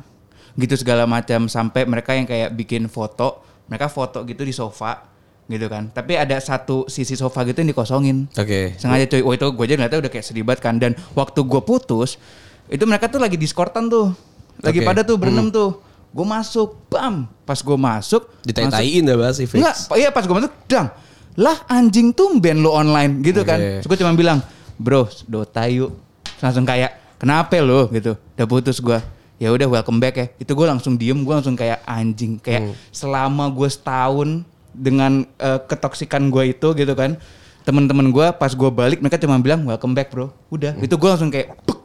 [0.52, 3.40] Gitu segala macam sampai mereka yang kayak bikin foto,
[3.72, 5.08] mereka foto gitu di sofa
[5.48, 5.88] gitu kan.
[5.88, 8.28] Tapi ada satu sisi sofa gitu yang dikosongin.
[8.36, 8.76] Oke.
[8.76, 9.24] Sengaja cuy.
[9.24, 10.76] Wah itu gue aja ngeliatnya udah kayak sedih banget kan.
[10.76, 12.20] Dan waktu gue putus,
[12.68, 14.12] itu mereka tuh lagi diskortan tuh.
[14.60, 14.86] Lagi Oke.
[14.86, 15.80] pada tuh berenam tuh.
[16.12, 17.24] Gue masuk, bam.
[17.48, 18.28] Pas gue masuk.
[18.44, 19.48] Ditai-taiin dah bahas si.
[19.48, 20.92] Enggak, iya pas gue masuk, dang.
[21.40, 23.56] Lah anjing tumben lo online gitu kan.
[23.56, 23.80] Oke.
[23.80, 24.38] Terus gue cuma bilang,
[24.76, 25.96] bro Dota yuk.
[26.44, 28.12] Langsung kayak, kenapa lo gitu.
[28.36, 29.00] Udah putus gue.
[29.42, 30.26] Ya udah welcome back ya.
[30.36, 32.38] Itu gue langsung diem, gue langsung kayak anjing.
[32.38, 37.18] Kayak selama gue setahun dengan eh, ketoksikan gue itu gitu kan.
[37.62, 40.30] Temen-temen gue pas gue balik mereka cuma bilang welcome back bro.
[40.46, 41.82] Udah, itu gue langsung kayak, "Buk."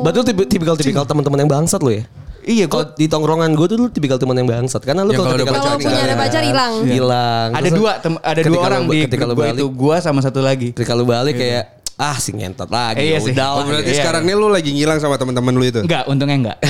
[0.00, 2.04] Berarti lu tipe- tipikal-tipikal teman-teman yang bangsat lo ya?
[2.44, 5.32] iya Kalau di tongkrongan gue tuh lu tipikal teman yang bangsat karena lu Ya, kalau
[5.32, 5.48] punya
[5.96, 6.72] ada pacar hilang.
[6.84, 9.56] hilang ada terus dua tem- ada dua lu- orang di ketika grup lu gue balik
[9.56, 10.68] itu gue sama satu lagi.
[10.70, 13.30] ketika lu balik kayak ah si ngentot lagi Eh, iya ya sih.
[13.30, 13.96] udah Oh, berarti Iya.
[14.00, 15.80] sekarang nih lu lagi ngilang sama teman-teman lu itu.
[15.80, 16.56] Enggak, untungnya enggak.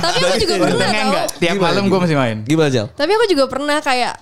[0.00, 1.06] Tapi aku juga pernah untungnya tau.
[1.06, 1.24] enggak.
[1.36, 2.36] Tiap Gimana, malam gue masih main.
[2.42, 2.86] gimana Jal?
[2.90, 4.12] Tapi aku juga pernah kayak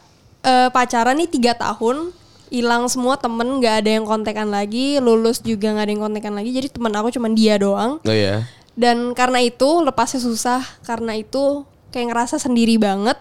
[0.40, 2.10] eh, pacaran nih tiga tahun
[2.48, 6.50] hilang semua temen nggak ada yang kontekan lagi lulus juga nggak ada yang kontekan lagi
[6.50, 11.62] jadi teman aku cuma dia doang Oh iya dan karena itu lepasnya susah karena itu
[11.88, 13.16] kayak ngerasa sendiri banget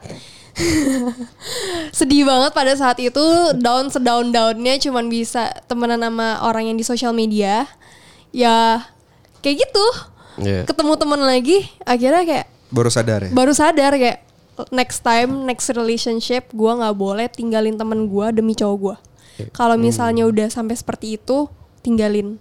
[1.97, 3.23] sedih banget pada saat itu
[3.57, 7.65] down sedown downnya cuman bisa temenan sama orang yang di sosial media.
[8.29, 8.85] Ya
[9.41, 9.85] kayak gitu.
[10.37, 10.69] Iya.
[10.69, 13.33] ketemu temen lagi akhirnya kayak Baru sadar ya.
[13.33, 14.21] baru sadar kayak
[14.69, 18.95] next time next relationship gua nggak boleh tinggalin temen gua demi cowok gua.
[19.49, 21.49] Kalau misalnya udah sampai seperti itu
[21.81, 22.37] tinggalin.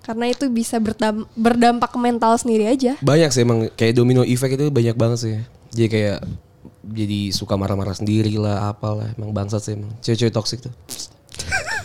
[0.00, 2.96] Karena itu bisa berdam- berdampak ke mental sendiri aja.
[3.00, 5.36] Banyak sih emang kayak domino effect itu banyak banget sih.
[5.72, 6.18] Jadi kayak
[6.82, 10.72] jadi suka marah-marah sendiri lah apalah emang bangsat sih emang cewek-cewek toxic tuh.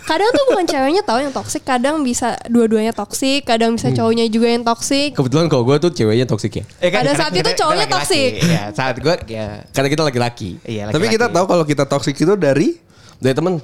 [0.05, 4.47] Kadang tuh bukan ceweknya tahu yang toksik kadang bisa dua-duanya toksik kadang bisa cowoknya juga
[4.47, 6.63] yang toksik kebetulan kalau gue tuh ceweknya toxic ya.
[6.77, 8.31] Eh, kan Pada saat itu kita- cowoknya toksik.
[8.37, 9.65] Iya, saat gue ya.
[9.73, 10.49] Karena kita laki-laki.
[10.61, 12.77] Iya Tapi kita tahu kalau kita toxic itu dari
[13.17, 13.57] dari temen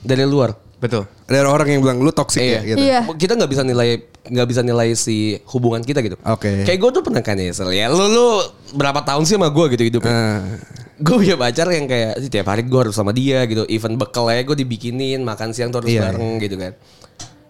[0.00, 1.04] dari luar betul.
[1.24, 2.80] dari orang yang bilang lu toxic ya gitu.
[2.80, 3.04] Iya.
[3.06, 3.88] kita nggak bisa nilai
[4.22, 5.16] nggak bisa nilai si
[5.46, 6.64] hubungan kita gitu Oke.
[6.64, 8.26] kayak gue tuh pernah kan ya Sel, ya lu lu
[8.74, 10.40] berapa tahun sih sama gue gitu hidupnya Ah.
[10.96, 14.24] gue punya pacar yang kayak "Ih, tiap hari gue harus sama dia gitu even bekal
[14.26, 16.72] aja gue dibikinin makan siang tuh harus Iya, bareng gitu kan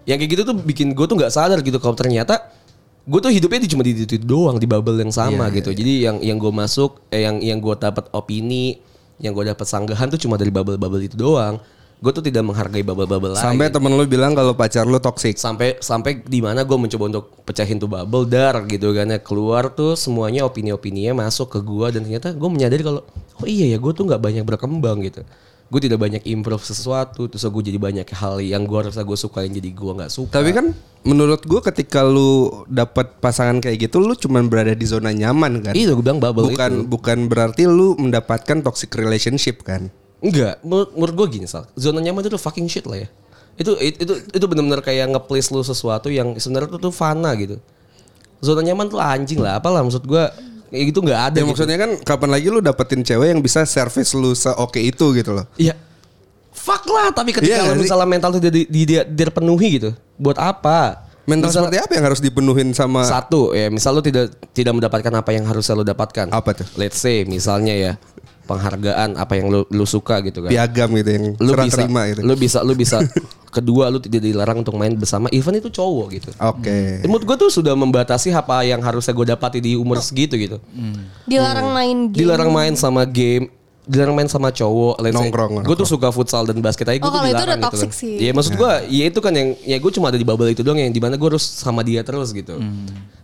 [0.05, 2.51] yang kayak gitu tuh bikin gue tuh nggak sadar gitu kalau ternyata
[3.03, 5.93] gue tuh hidupnya di- cuma di itu doang di bubble yang sama Iya, gitu jadi
[6.05, 8.79] yang yang gue masuk eh, yang yang gue dapat opini
[9.19, 11.59] yang gue dapat sanggahan tuh cuma dari bubble bubble itu doang
[12.01, 15.37] gue tuh tidak menghargai bubble bubble lain Sampai temen lu bilang kalau pacar lu toxic.
[15.37, 19.69] sampai sampai di mana gue mencoba untuk pecahin tuh bubble dar gitu kan ya keluar
[19.69, 23.05] tuh semuanya opini-opininya masuk ke gue dan ternyata gue menyadari kalau
[23.37, 25.29] oh iya ya gue tuh nggak banyak berkembang gitu
[25.71, 29.53] gue tidak banyak improve sesuatu terus gue jadi banyak hal yang gue rasa gue sukain
[29.53, 34.13] jadi gue nggak suka Tapi kan menurut gua ketika lu dapat pasangan kayak gitu lu
[34.13, 35.73] cuman berada di zona nyaman kan.
[35.73, 36.89] Iya, gue bilang bubble bukan itu.
[36.91, 39.89] bukan berarti lu mendapatkan toxic relationship kan.
[40.21, 41.65] Enggak, menurut, menurut gue gini Sal.
[41.75, 43.09] Zona nyaman itu tuh fucking shit lah ya.
[43.57, 47.57] Itu itu itu, itu benar-benar kayak nge-place lu sesuatu yang sebenarnya tuh, tuh fana gitu.
[48.41, 50.25] Zona nyaman tuh anjing lah, apalah maksud gue
[50.71, 51.37] kayak gitu nggak ada.
[51.37, 51.49] Ya gitu.
[51.53, 55.45] maksudnya kan kapan lagi lu dapetin cewek yang bisa service lu seoke itu gitu loh.
[55.57, 55.77] Iya.
[56.51, 57.85] Fuck lah, tapi ketika nggak sih?
[57.89, 59.91] misalnya mental tuh di, di, di- terpenuhi gitu,
[60.21, 61.09] buat apa?
[61.29, 65.13] Mental Misal- seperti apa yang harus dipenuhin sama Satu, ya misal lu tidak tidak mendapatkan
[65.15, 66.27] apa yang harusnya lu dapatkan.
[66.35, 66.67] Apa tuh?
[66.75, 67.93] Let's say misalnya ya
[68.51, 70.51] penghargaan apa yang lu, lu suka gitu kan.
[70.51, 72.21] piagam gitu yang Lu bisa, terima gitu.
[72.21, 72.99] lu bisa, lu bisa.
[73.51, 75.27] kedua, lu tidak dilarang untuk main bersama.
[75.31, 76.31] Even itu cowok gitu.
[76.41, 77.03] Oke.
[77.03, 80.59] Menurut gue tuh sudah membatasi apa yang harusnya gue dapati di umur segitu gitu.
[81.25, 83.51] dilarang main game Dilarang main sama game,
[83.83, 85.11] dilarang main sama cowok, say.
[85.11, 87.59] Nongkrong, Gue tuh suka futsal dan basket aja gue Oh, tuh kalau itu dilarang udah
[87.59, 87.99] gitu toxic kan.
[87.99, 88.15] sih.
[88.19, 90.79] Iya maksud gue, ya itu kan yang ya gue cuma ada di bubble itu doang
[90.79, 92.55] yang di mana gue harus sama dia terus gitu.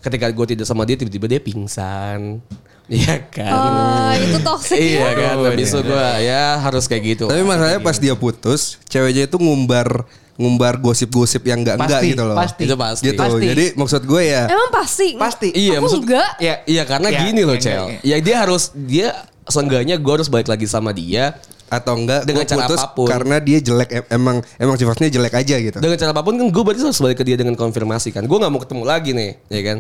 [0.03, 2.43] Ketika gue tidak sama dia tiba-tiba dia pingsan.
[2.87, 3.51] Iya kan.
[3.51, 5.35] Ah, itu toxic iya ya.
[5.35, 5.35] kan.
[5.43, 7.25] Habis itu gue ya harus kayak gitu.
[7.27, 10.07] Tapi masalahnya pas dia putus, ceweknya itu ngumbar
[10.37, 12.37] ngumbar gosip-gosip yang enggak enggak gitu loh.
[12.37, 12.63] pasti.
[12.69, 13.05] Itu pasti.
[13.11, 13.19] Gitu.
[13.19, 13.47] Pasti.
[13.49, 15.49] Jadi maksud gue ya emang pasti Pasti.
[15.51, 17.85] Iya, aku maksud enggak Ya, Iya karena Ya, gini loh ya, Cel.
[17.91, 19.09] ya, Ya dia harus dia
[19.49, 21.35] seenggaknya gue harus balik lagi sama dia
[21.67, 23.07] atau enggak Dengan gua cara putus apa pun.
[23.11, 25.79] karena dia jelek em- emang emang sifatnya jelek aja gitu.
[25.83, 28.23] dengan cara apa pun kan gue berarti harus balik ke dia dengan konfirmasi kan.
[28.25, 29.77] Gue nggak mau ketemu lagi nih ya kan?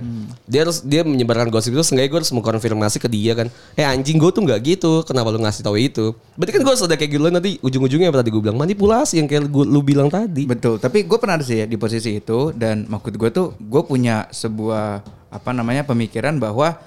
[0.50, 3.46] Dia harus dia menyebarkan gosip itu seenggaknya gue harus mengkonfirmasi ke dia kan.
[3.78, 5.06] Eh anjing gue tuh nggak gitu.
[5.06, 6.10] Kenapa lu ngasih tahu itu?
[6.34, 8.58] Berarti kan gue harus ada kayak gitu nanti ujung-ujungnya apa tadi gue bilang?
[8.58, 10.44] Manipulasi yang kayak gua, lu bilang tadi.
[10.44, 13.82] Betul, tapi gue pernah ada sih ya di posisi itu dan maksud gue tuh gue
[13.86, 16.78] punya sebuah apa namanya pemikiran bahwa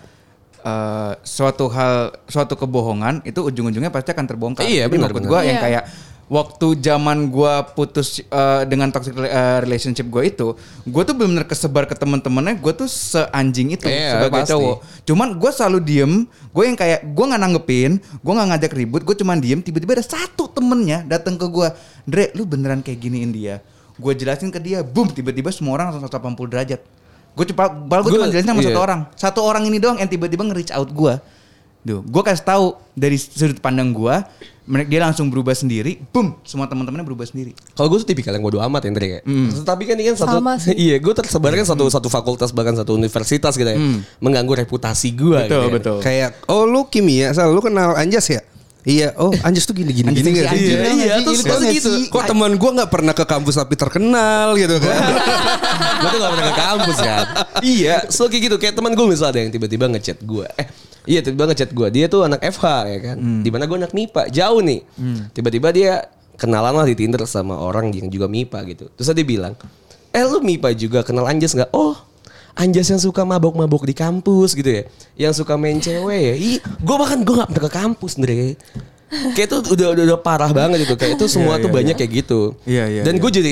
[0.62, 1.94] eh, suatu hal
[2.26, 4.64] suatu kebohongan itu ujung-ujungnya pasti akan terbongkar.
[4.64, 5.30] Iya, Jadi benar, maksud benar.
[5.30, 5.66] gua yang Iya.
[5.66, 5.84] kayak
[6.30, 10.48] waktu zaman gua putus eh, dengan toxic eh, relationship gue itu,
[10.86, 14.54] gue tuh benar-benar kesebar ke temen-temennya, gue tuh seanjing itu Iya, sebagai pasti.
[14.54, 14.76] cowok.
[15.04, 19.16] Cuman gue selalu diem, gue yang kayak gue nggak nanggepin, gue nggak ngajak ribut, gue
[19.18, 19.58] cuman diem.
[19.60, 21.68] Tiba-tiba ada satu temennya datang ke gue,
[22.06, 23.58] Dre, lu beneran kayak giniin dia.
[23.98, 26.82] Gue jelasin ke dia, boom, tiba-tiba semua orang langsung 180 derajat.
[27.40, 28.68] Gue coba, baru gue cuma jelasin sama iya.
[28.68, 31.16] satu orang, satu orang ini doang yang tiba-tiba nge-reach out gue.
[31.80, 34.16] Duh, gue kasih tahu dari sudut pandang gue,
[34.68, 37.56] mereka dia langsung berubah sendiri, boom, semua teman-temannya berubah sendiri.
[37.72, 39.24] Kalau gue tuh tipikal yang bodo amat ya.
[39.64, 40.76] Tapi kan ini kan satu Sama sih.
[40.92, 43.80] iya, gue tersebar kan satu satu fakultas bahkan satu universitas gitu ya.
[44.20, 45.96] Mengganggu reputasi gue gitu.
[45.98, 46.04] ya.
[46.04, 48.44] Kayak oh lu kimia, Sal, lu kenal Anjas ya?
[48.90, 50.50] Iya, oh Anjas tuh gini gini Anjas gini nggak?
[50.50, 50.66] Anjas.
[50.66, 51.90] Iya, Iya, terus nggak gitu.
[52.10, 54.98] Kok teman gua nggak pernah ke kampus tapi terkenal gitu kan?
[56.00, 57.26] Gue tuh gak pernah ke kampus kan.
[57.60, 60.48] iya, so kayak gitu kayak teman gue misalnya ada yang tiba-tiba ngechat gue.
[60.56, 60.68] Eh,
[61.06, 61.88] iya tiba-tiba ngechat gue.
[61.92, 63.18] Dia tuh anak FH ya kan.
[63.44, 64.80] Di mana gue anak MIPA, jauh nih.
[65.32, 65.94] Tiba-tiba dia
[66.40, 68.88] kenalan lah di Tinder sama orang yang juga MIPA gitu.
[68.96, 69.60] Terus dia bilang,
[70.10, 72.00] "Eh, lu MIPA juga kenal Anjas nggak?" Oh,
[72.60, 74.84] Anjas yang suka mabok-mabok di kampus gitu ya.
[75.18, 76.34] Yang suka main cewek ya.
[76.36, 78.60] Ih, gue bahkan gue gak pernah ke kampus, Andre.
[79.34, 80.94] Kayak itu udah, udah udah parah banget itu.
[80.94, 82.00] Kayak itu semua Iya, tuh iya, banyak iya.
[82.00, 82.42] kayak gitu.
[82.64, 83.22] Iya, iya, Dan iya.
[83.24, 83.50] gue jadi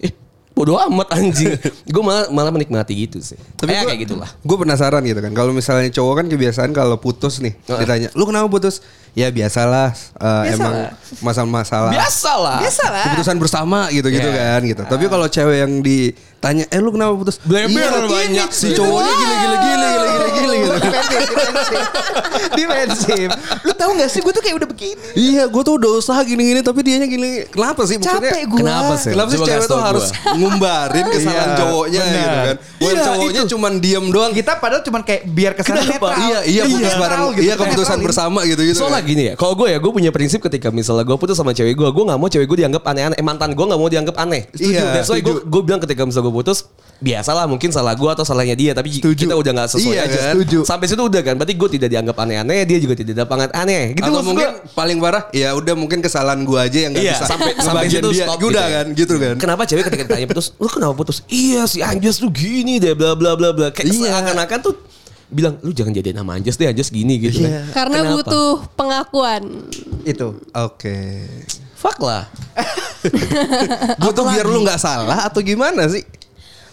[0.00, 0.12] eh
[0.52, 1.54] bodo amat anjing.
[1.94, 3.38] gue malah malah menikmati gitu sih.
[3.54, 4.28] Tapi gua- kayak gitulah.
[4.42, 5.30] Gue penasaran gitu kan.
[5.30, 7.78] Kalau misalnya cowok kan kebiasaan kalau putus nih Heeh.
[7.80, 8.82] ditanya, lu kenapa putus?
[9.14, 10.92] Ya biasalah, eh, emang
[11.22, 11.90] masalah-masalah.
[11.90, 12.58] Biasalah.
[12.60, 13.02] Biasalah.
[13.08, 14.58] Keputusan bersama gitu-gitu Iya.
[14.58, 14.82] kan gitu.
[14.84, 15.72] Tapi kalau cewek yang
[16.38, 17.42] ditanya, eh lu kenapa putus?
[17.42, 20.76] Bleber "Iya, banyak ini si sih." cowoknya gini gini gini gini gini gini gitu.
[22.54, 23.28] Defensif.
[23.60, 24.94] Lu tahu gak sih gue tuh kayak udah begini.
[25.14, 27.42] Iya, gue tuh udah usaha gini-gini tapi dia gini.
[27.48, 27.98] Kenapa sih?
[27.98, 28.58] Maksudnya, Capek gua.
[28.60, 29.10] Kenapa sih?
[29.10, 32.14] Kenapa sih cewek tuh harus ngumbarin kesalahan Iya, cowoknya benar.
[32.14, 32.56] gitu kan?
[32.78, 34.30] Iya, cowoknya cuman diem doang.
[34.30, 36.06] Kita padahal cuman kayak biar ke sana Kenapa?
[36.08, 36.22] netral.
[36.22, 37.22] Iya, iya putus netral bareng.
[37.34, 38.78] gitu, Iya keputusan bersama gitu-gitu.
[38.78, 39.10] Soalnya kan.
[39.10, 41.88] gini ya, kalau gue ya gue punya prinsip ketika misalnya gue putus sama cewek gue,
[41.88, 43.16] gue nggak mau cewek gue dianggap aneh-aneh.
[43.18, 44.46] Eh, mantan gue nggak mau dianggap aneh.
[44.54, 46.68] Iya, That's why gue gue bilang ketika misalnya gue putus,
[46.98, 49.14] biasalah mungkin salah gue atau salahnya dia, tapi Setuju.
[49.22, 50.18] kita udah nggak sesuai Iya, aja.
[50.20, 50.32] kan?
[50.34, 50.58] Setuju.
[50.62, 53.82] Sampai situ udah kan, berarti gue tidak dianggap aneh-aneh, dia juga tidak dianggap aneh.
[53.92, 54.74] Gitu Atau mungkin gua.
[54.74, 58.08] paling parah ya udah mungkin kesalahan gua aja yang nggak Iya, bisa sampai sampai situ
[58.10, 58.24] dia.
[58.24, 58.68] stop udah gitu ya.
[58.74, 59.34] kan gitu kan.
[59.38, 61.22] Kenapa cewek ketika ditanya putus, lu kenapa putus?
[61.26, 63.70] Iya si Anjas tuh gini deh, bla bla bla bla.
[63.70, 64.10] Kayak Iya.
[64.10, 64.74] seakan-akan tuh
[65.28, 67.40] bilang lu jangan jadi nama Anjas deh, Anjas gini gitu.
[67.40, 67.68] Iya.
[67.68, 67.86] kan.
[67.86, 68.14] Karena Kenapa?
[68.18, 69.42] butuh pengakuan.
[70.02, 70.34] Itu.
[70.50, 70.98] Oke.
[71.78, 72.26] Fuck lah.
[74.02, 76.02] Butuh biar lu nggak salah atau gimana sih?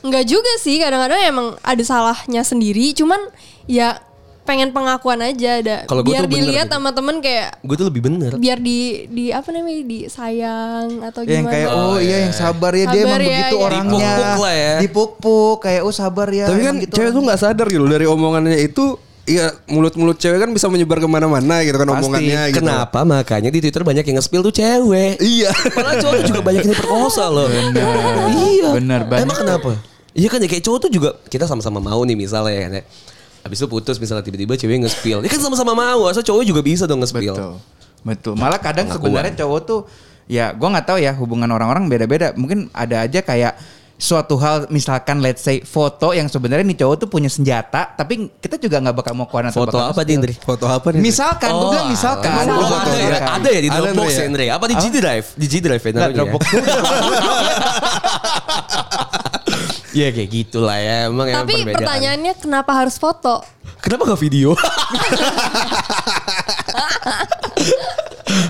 [0.01, 3.17] Enggak juga sih, kadang-kadang emang ada salahnya sendiri, cuman
[3.65, 3.97] ya
[4.45, 5.77] pengen pengakuan aja ada.
[5.85, 6.77] Kalau gua biar tuh dilihat gitu.
[6.77, 8.37] sama temen kayak Gue tuh lebih bener.
[8.37, 8.79] biar di
[9.09, 11.53] di apa namanya disayang atau Yang gimana.
[11.53, 12.17] kayak Oh, oh, iya iya.
[12.29, 13.61] yang sabar ya dia Sabar emang ya, begitu ya.
[13.65, 13.97] orangnya.
[14.13, 14.73] Dipuk-puk lah ya.
[14.85, 16.45] Dipuk-puk kayak oh sabar ya.
[16.45, 18.85] Tapi kan gitu cewek tuh nggak sadar gitu dari omongannya itu
[19.25, 21.97] Iya mulut-mulut cewek kan bisa menyebar ke mana-mana gitu kan Pasti.
[21.97, 22.61] omongannya gitu.
[22.61, 25.17] Kenapa makanya di Twitter banyak yang nge-spill tuh cewek.
[25.17, 25.49] Iya.
[25.73, 27.49] Padahal cowok tuh juga banyak yang diperkosa loh.
[27.49, 27.85] Bener.
[28.37, 28.69] Iya.
[28.77, 29.25] Bener, banyak.
[29.25, 29.71] Emang kenapa?
[30.13, 32.83] Iya kan ya kayak cowok tuh juga kita sama-sama mau nih misalnya ya kan ya.
[33.45, 35.25] Habis itu putus misalnya tiba-tiba cewek nge-spill.
[35.25, 37.33] Ya kan sama-sama mau, asal cowok juga bisa dong nge-spill.
[37.33, 37.57] Betul.
[38.05, 38.33] Betul.
[38.37, 39.89] Malah kadang sebenarnya cowok tuh
[40.29, 42.37] ya gua nggak tahu ya hubungan orang-orang beda-beda.
[42.37, 43.57] Mungkin ada aja kayak
[43.95, 48.55] suatu hal misalkan let's say foto yang sebenarnya nih cowok tuh punya senjata tapi kita
[48.55, 50.05] juga nggak bakal mau kuan atau Foto apa nge-spill.
[50.05, 50.33] Dindri?
[50.35, 50.99] Foto apa nih?
[50.99, 52.43] Misalkan, gue bilang misalkan.
[52.43, 53.07] Emang Oh, ada, ya?
[53.15, 53.39] kan.
[53.39, 54.27] ada ya di Ada, Dropbox Andre, ya, ya?
[54.27, 54.51] Andre?
[54.51, 55.27] Apa di G Drive?
[55.33, 56.11] Di G Drive ya namanya.
[56.11, 56.59] Dropbox ya?
[59.95, 61.79] Ya kayak gitulah ya, emang emang Tapi perbedaan.
[61.79, 63.39] pertanyaannya kenapa harus foto?
[63.79, 64.51] Kenapa gak video?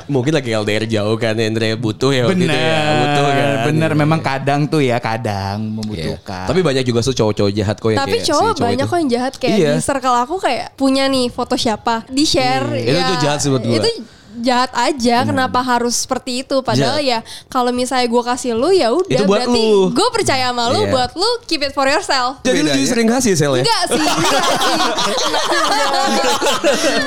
[0.05, 2.81] Mungkin lagi LDR jauh kan Andre butuh ya Bener, itu ya.
[2.95, 3.47] Butuh kan.
[3.65, 3.89] bener.
[3.89, 3.97] Iya.
[3.97, 5.73] Memang kadang tuh ya, kadang Iya.
[5.73, 6.45] membutuhkan.
[6.45, 8.91] Tapi banyak juga tuh cowok-cowok jahat kok yang Tapi kayak si cowok banyak itu.
[8.91, 9.71] kok yang jahat kayak Iya.
[9.71, 12.65] di circle aku kayak punya nih foto siapa, di share.
[12.67, 13.75] Hmm, itu tuh jahat sih buat gua.
[13.75, 13.89] Itu
[14.37, 16.59] jahat aja, kenapa harus seperti itu?
[16.59, 17.23] Padahal Jahat.
[17.23, 19.89] ya kalau misalnya gue kasih lu ya udah berarti lu.
[19.89, 20.91] gue percaya sama lu Iya.
[20.91, 22.39] buat lu keep it for yourself.
[22.41, 23.61] Jadi lu Bedanya- juga sering kasih sel ya?
[23.61, 24.77] Enggak sih, enggak sih.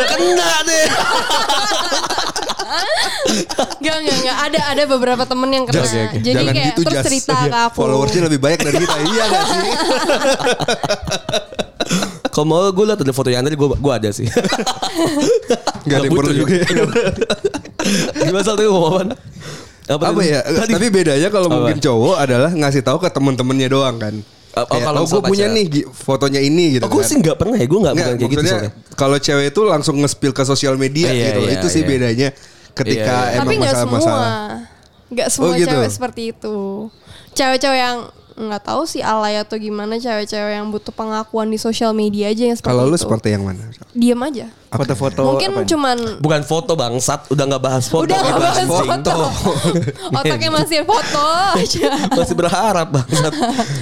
[0.08, 0.86] Kena deh.
[3.78, 4.36] Enggak, enggak, enggak.
[4.42, 5.80] Ada ada beberapa temen yang kena.
[5.80, 6.18] Oke, oke.
[6.18, 7.76] Jadi Jangan kayak gitu, terus cerita ke aku.
[7.76, 8.94] Followersnya lebih banyak dari kita.
[9.04, 9.70] iya gak sih?
[12.38, 14.30] Kalau mau gue liat ada foto yang Andre gue gue ada sih.
[15.88, 16.54] Gak ada yang perlu juga.
[18.14, 19.14] Gimana sal tuh ngomong apa?
[19.88, 20.30] Apa tadi?
[20.30, 20.40] ya?
[20.44, 20.72] Tadi.
[20.76, 24.14] Tapi bedanya kalau mungkin cowok adalah ngasih tahu ke temen-temennya doang kan.
[24.54, 27.10] Oh, Kayak, kalau oh, gue punya nih fotonya ini gitu Oh, gue kan.
[27.10, 28.70] sih nggak pernah ya, gue nggak bukan kayak gitu soalnya.
[28.94, 31.40] kalau cewek itu langsung nge-spill ke sosial media Iya, gitu.
[31.42, 31.86] iya, itu sih iya.
[31.86, 32.28] bedanya
[32.72, 33.34] ketika Iya, iya.
[33.38, 33.98] emang Tapi nggak semua.
[33.98, 34.34] masalah-masalah.
[35.08, 35.68] Nggak semua Oh, gitu.
[35.70, 36.56] cewek seperti itu.
[37.32, 37.98] Cewek-cewek yang
[38.40, 42.54] nggak tahu sih alay atau gimana cewek-cewek yang butuh pengakuan di sosial media aja yang
[42.54, 43.02] seperti Kalau lu itu.
[43.02, 43.66] seperti yang mana?
[43.90, 44.46] Diam aja.
[44.68, 45.66] Foto-foto Mungkin apa ini?
[45.66, 48.04] cuman Bukan foto bangsat, udah nggak bahas foto.
[48.04, 48.84] udah nggak bahas foto.
[48.84, 49.16] foto.
[50.14, 51.24] Otaknya masih foto
[51.56, 51.88] aja.
[52.18, 53.32] Masih berharap bangsat.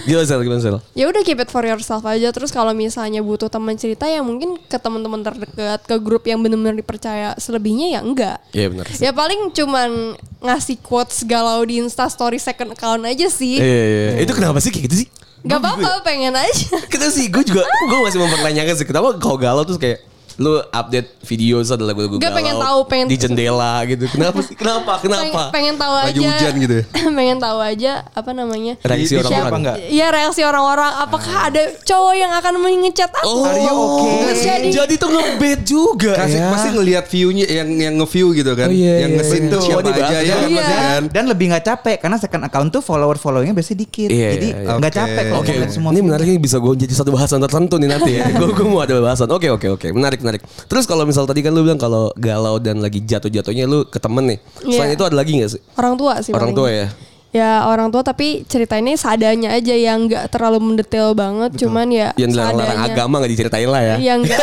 [0.05, 0.41] Gimana sel?
[0.41, 0.79] Gimana sel?
[0.93, 4.57] ya udah keep it for yourself aja terus kalau misalnya butuh teman cerita ya mungkin
[4.63, 8.87] ke teman-teman terdekat ke grup yang benar-benar dipercaya selebihnya ya enggak Iya benar.
[8.93, 9.91] ya paling cuman
[10.39, 13.83] ngasih quotes galau di Insta story second account aja sih Iya,
[14.15, 14.23] iya.
[14.23, 15.09] Itu kenapa sih kayak gitu sih?
[15.47, 18.87] Gak apa-apa pengen aja Kita sih, gue juga, gue masih mempertanyakan sih.
[18.87, 20.03] Kenapa kalau galau terus kayak
[20.37, 24.05] lu update video adalah lagu-lagu galau pengen tahu, pengen- di jendela gitu.
[24.07, 24.53] Kenapa sih?
[24.53, 25.01] Kenapa?
[25.01, 25.49] Kenapa?
[25.49, 26.85] pengen, pengen tahu Lagi aja hujan gitu ya?
[27.19, 29.41] pengen tahu aja apa namanya Reaksi Di- di orang-orang.
[29.43, 29.77] siapa enggak?
[29.89, 34.15] Iya reaksi orang-orang apakah ada cowok yang akan mengecat aku Oh, Are you okay?
[34.37, 36.49] Jadi jadi tuh ngebet juga Kasih ya.
[36.53, 38.69] pasti ngelihat view-nya yang yang nge-view gitu kan.
[38.69, 39.53] Oh, iya, yang iya, ngesin iya.
[39.53, 40.63] tuh siapa aja ya Iya.
[40.63, 41.03] kan.
[41.09, 44.59] dan lebih nggak capek karena second account tuh follower followingnya biasanya dikit Iya, jadi iya,
[44.63, 44.77] iya.
[44.77, 45.01] nggak Oke.
[45.01, 48.11] capek kalau Oke, semua ini menarik ini bisa gue jadi satu bahasan tertentu nih nanti
[48.13, 48.29] ya.
[48.37, 49.29] Gue gue mau ada bahasan.
[49.29, 50.43] Oke oke oke, menarik menarik.
[50.67, 54.27] Terus kalau misal tadi kan lu bilang kalau galau dan lagi jatuh-jatuhnya lu ke temen
[54.27, 54.39] nih.
[54.67, 54.97] Selain Iya.
[54.99, 55.61] itu ada lagi gak sih?
[55.79, 56.87] orang tua sih Orang tua ya.
[57.29, 62.33] Ya orang tua tapi ceritanya seadanya aja yang nggak terlalu mendetail banget, cuman ya Yang
[62.33, 63.97] dilarang-larang agama gak diceritain lah ya.
[63.99, 64.41] Yang enggak.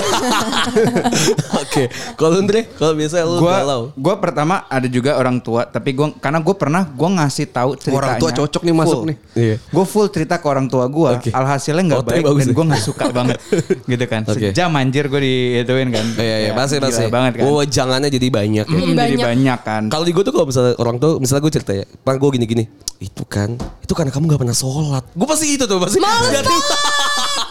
[1.63, 3.81] Oke, kalau Andre, kalau biasa lu gua galau.
[3.93, 7.97] gua pertama ada juga orang tua tapi gua karena gue pernah gua ngasih tahu ceritanya
[7.97, 9.07] Orang tua cocok nih masuk full.
[9.07, 9.17] nih.
[9.33, 9.55] Iya.
[9.63, 11.29] gue full cerita ke orang tua gue Oke.
[11.31, 13.37] alhasilnya nggak baik dan gue nggak suka banget
[13.91, 14.49] gitu kan Oke.
[14.49, 17.03] sejam anjir gue diituin kan Iya iya Ya, pasti gila pasti.
[17.07, 18.69] banget kan Oh jangannya jadi banyak ya.
[18.69, 19.25] Mm, jadi Banyak.
[19.25, 22.17] banyak kan Kalau di gue tuh kalau misalnya orang tuh misalnya gue cerita ya, Bang
[22.17, 22.63] gue gini-gini,
[23.03, 25.03] itu kan, itu karena kamu gak pernah sholat.
[25.11, 25.99] Gue pasti itu tuh pasti.
[25.99, 26.55] Jadi,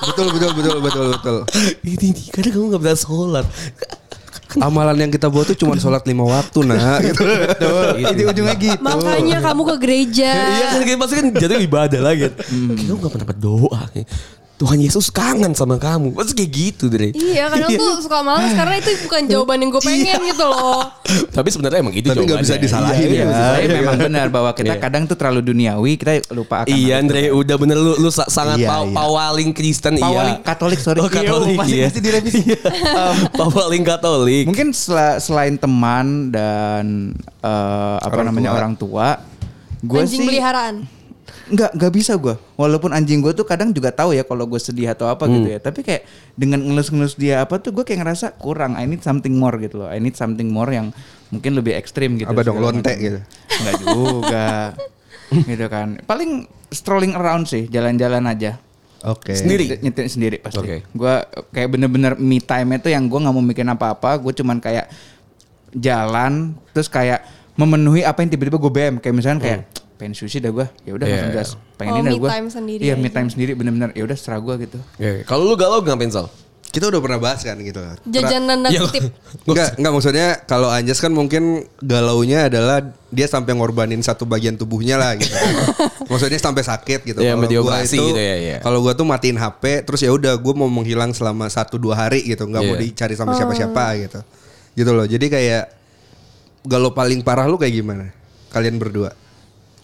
[0.02, 1.36] Betul betul betul betul betul.
[1.86, 3.46] ini, ini karena kamu gak pernah sholat.
[4.60, 7.00] Amalan yang kita buat tuh cuma sholat lima waktu nah.
[7.04, 7.24] Gitu.
[7.96, 10.32] Di ujungnya gitu Makanya kamu ke gereja.
[10.76, 12.28] Iya kan pasti kan jatuh ibadah lagi.
[12.28, 13.80] Kayak kamu gak pernah berdoa.
[14.62, 16.14] Tuhan Yesus kangen sama kamu.
[16.14, 17.10] Pasti kayak gitu deh.
[17.10, 20.86] Iya kadang tuh suka males karena itu bukan jawaban yang gue pengen gitu loh.
[21.36, 22.62] Tapi sebenarnya emang itu Tapi nggak bisa jawabannya.
[22.62, 23.24] disalahin Iya, ya.
[23.24, 23.42] iya.
[23.50, 26.94] Tapi memang benar bahwa kita kadang tuh terlalu duniawi kita lupa akan Iya.
[26.96, 28.94] Andre udah bener lu lu sa- sangat Iya, paw- iya.
[28.94, 30.46] pawaling Kristen Pawaling iya.
[30.46, 31.86] Katolik sorry Oh, Katolik, Iya, masih, iya.
[31.88, 34.44] masih direvisi Um, pawaling Katolik.
[34.46, 37.10] Mungkin sela- selain teman dan
[37.40, 38.56] eh, apa Orang namanya tua.
[38.56, 39.08] orang tua,
[39.80, 40.86] gue Anjing sih peliharaan.
[41.48, 42.34] Nggak nggak bisa gue.
[42.54, 45.54] Walaupun anjing gue tuh kadang juga tahu ya kalau gue sedih atau apa gitu Hmm.
[45.54, 45.58] ya.
[45.58, 46.02] Tapi kayak
[46.34, 48.78] dengan ngelus-ngelus dia apa tuh gue kayak ngerasa kurang.
[48.78, 49.90] I need something more gitu loh.
[49.90, 50.94] I need something more yang
[51.28, 52.30] mungkin lebih ekstrim gitu.
[52.30, 53.18] Apa dong, lonte gitu?
[53.58, 54.48] Nggak juga.
[55.50, 55.98] gitu kan.
[56.04, 58.60] Paling strolling around sih, jalan-jalan aja.
[59.02, 59.34] Oke.
[59.34, 59.82] Sendiri?
[59.82, 60.62] Nyetir, sendiri pasti.
[60.62, 60.76] Oke.
[60.94, 64.14] Gua kayak bener-bener me time itu yang gue nggak mau mikirin apa-apa.
[64.16, 64.86] Gue cuman kayak
[65.72, 67.24] jalan terus kayak
[67.54, 68.94] memenuhi apa yang tiba-tiba gue BM.
[68.98, 69.60] Kayak misalnya kayak
[70.02, 70.66] pengen sushi dah gue.
[70.82, 71.38] Ya udah Iya, langsung iya.
[71.38, 71.50] gas.
[71.78, 72.28] Pengen Oh, ini dah me gue.
[72.28, 73.14] time sendiri Iya me aja.
[73.14, 73.94] time sendiri bener-bener.
[73.94, 74.78] Ya udah serah gue gitu.
[74.92, 76.26] Oke, Kalau lu galau ngapain Sal?
[76.64, 77.78] Kita udah pernah bahas kan gitu.
[78.08, 78.80] Jajan dan Iya.
[78.82, 79.02] kutip.
[79.44, 81.42] Enggak, enggak maksudnya kalau Anjas kan mungkin
[81.78, 85.36] galaunya adalah dia sampai ngorbanin satu bagian tubuhnya lah gitu.
[86.10, 87.20] maksudnya sampai sakit gitu.
[87.20, 88.56] Iya, Kalau gua itu- gitu ya, iya.
[88.58, 92.24] Kalau gua tuh matiin HP terus ya udah gua mau menghilang selama satu dua hari
[92.24, 92.82] gitu, nggak mau Iya.
[92.82, 94.20] dicari sama siapa-siapa gitu.
[94.72, 95.04] Gitu loh.
[95.04, 95.64] Jadi kayak
[96.64, 98.08] galau paling parah lu kayak gimana?
[98.48, 99.12] Kalian berdua.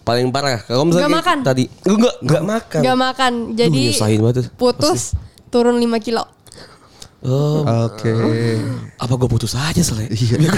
[0.09, 0.59] Paling parah.
[0.59, 1.37] Kalau misalnya kayak makan.
[1.45, 2.81] tadi, enggak enggak makan.
[2.81, 3.33] Gak makan.
[3.53, 3.81] Jadi
[4.33, 4.45] tuh.
[4.57, 5.01] putus
[5.47, 6.25] turun 5 kilo.
[7.19, 8.15] Oh, Oke.
[8.95, 10.07] apa gue putus aja selesai.
[10.07, 10.55] Iya.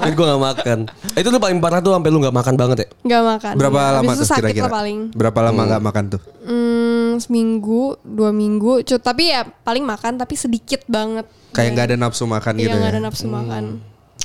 [0.00, 0.78] Biar gue gak makan.
[1.12, 2.88] Itu tuh paling parah tuh sampai lu gak makan banget ya.
[3.04, 3.52] Gak makan.
[3.60, 4.72] Berapa Iya, lama tuh sakit kira-kira?
[4.72, 4.98] paling.
[5.12, 6.20] Berapa lama nggak makan tuh?
[6.42, 8.80] Hmm, seminggu, dua minggu.
[8.80, 11.28] Cu- tapi ya paling makan tapi sedikit banget.
[11.52, 12.94] Kayak nggak ada nafsu makan Iya gitu nggak ya.
[12.96, 13.64] ada nafsu makan.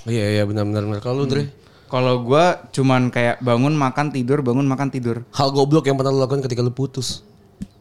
[0.07, 1.03] Iya iya benar benar.
[1.03, 1.51] Kalau lu Dre,
[1.87, 5.23] Kalau gue cuman kayak bangun makan tidur bangun makan tidur.
[5.31, 7.23] hal goblok yang pernah lu lakukan ketika lu putus.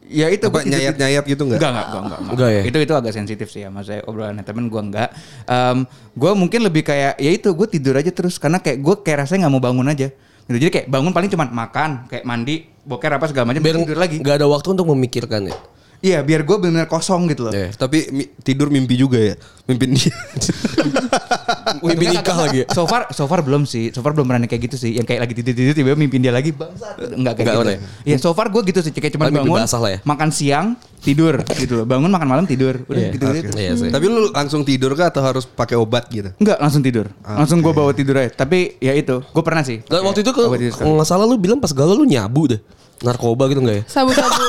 [0.07, 1.59] Ya itu Apa gua tidur- nyayat-nyayat gitu nggak?
[1.59, 2.61] Enggak, enggak, enggak, enggak, Enggak ya?
[2.63, 5.09] Itu itu agak sensitif sih ya, maksudnya obrolannya temen gue enggak.
[5.43, 5.83] Em,
[6.15, 9.45] gue mungkin lebih kayak ya itu gue tidur aja terus karena kayak gue kayak rasanya
[9.45, 10.07] nggak mau bangun aja.
[10.47, 10.57] Gitu.
[10.63, 14.23] Jadi kayak bangun paling cuma makan, kayak mandi, boker apa segala macam, Biar tidur lagi.
[14.23, 15.55] Gak ada waktu untuk memikirkan ya.
[15.97, 17.53] Iya, biar gue benar kosong gitu loh.
[17.53, 17.73] Iya.
[17.73, 19.33] Tapi mi- tidur mimpi juga ya,
[19.65, 20.13] mimpin dia.
[21.77, 22.57] Mimpi nikah lagi.
[22.63, 22.65] ya?
[22.71, 23.91] So far, so far belum sih.
[23.91, 24.95] So far belum pernah kayak gitu sih.
[24.95, 26.95] Yang kayak lagi tidur-tidur tiba-tiba mimpin dia lagi bangsat.
[27.11, 27.59] Enggak kayak Enggak gitu.
[27.59, 27.79] pernah ya?
[28.05, 28.91] Iya, so far gue gitu sih.
[28.91, 29.99] Kayak cuma mimpi bangun, basah lah ya?
[30.01, 30.67] makan siang,
[30.99, 31.85] tidur gitu loh.
[31.85, 32.81] Bangun makan malam tidur.
[32.83, 33.11] Udah Iya.
[33.11, 33.49] gitu gitu.
[33.53, 33.89] Iya sih.
[33.89, 36.31] Tapi lu langsung tidur kah atau harus pakai obat gitu?
[36.37, 37.05] Enggak, langsung tidur.
[37.21, 38.31] Langsung gue bawa tidur aja.
[38.31, 39.83] Tapi ya itu, gue pernah sih.
[39.83, 40.49] Waktu itu kalau
[40.95, 42.61] nggak salah lu bilang pas galau lu nyabu deh.
[42.97, 43.83] Narkoba gitu enggak ya?
[43.85, 44.43] Sabu-sabu.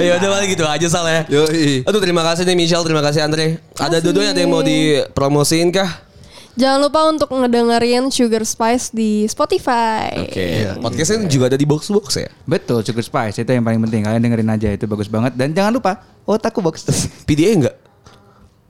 [0.08, 1.22] ya udah paling gitu aja salah ya.
[1.28, 1.84] Yoi.
[1.84, 3.60] Aduh terima kasih nih Michelle, terima kasih Andre.
[3.76, 4.04] Ada Kasih.
[4.08, 6.08] dua-duanya ada yang mau dipromosiin kah?
[6.52, 10.28] Jangan lupa untuk ngedengerin Sugar Spice di Spotify.
[10.28, 10.68] Oke.
[10.84, 12.28] Podcastnya juga ada di box box ya.
[12.44, 14.04] Betul, Sugar Spice itu yang paling penting.
[14.04, 16.84] Kalian dengerin aja itu bagus banget dan jangan lupa Otaku Box.
[17.28, 17.76] PDA enggak?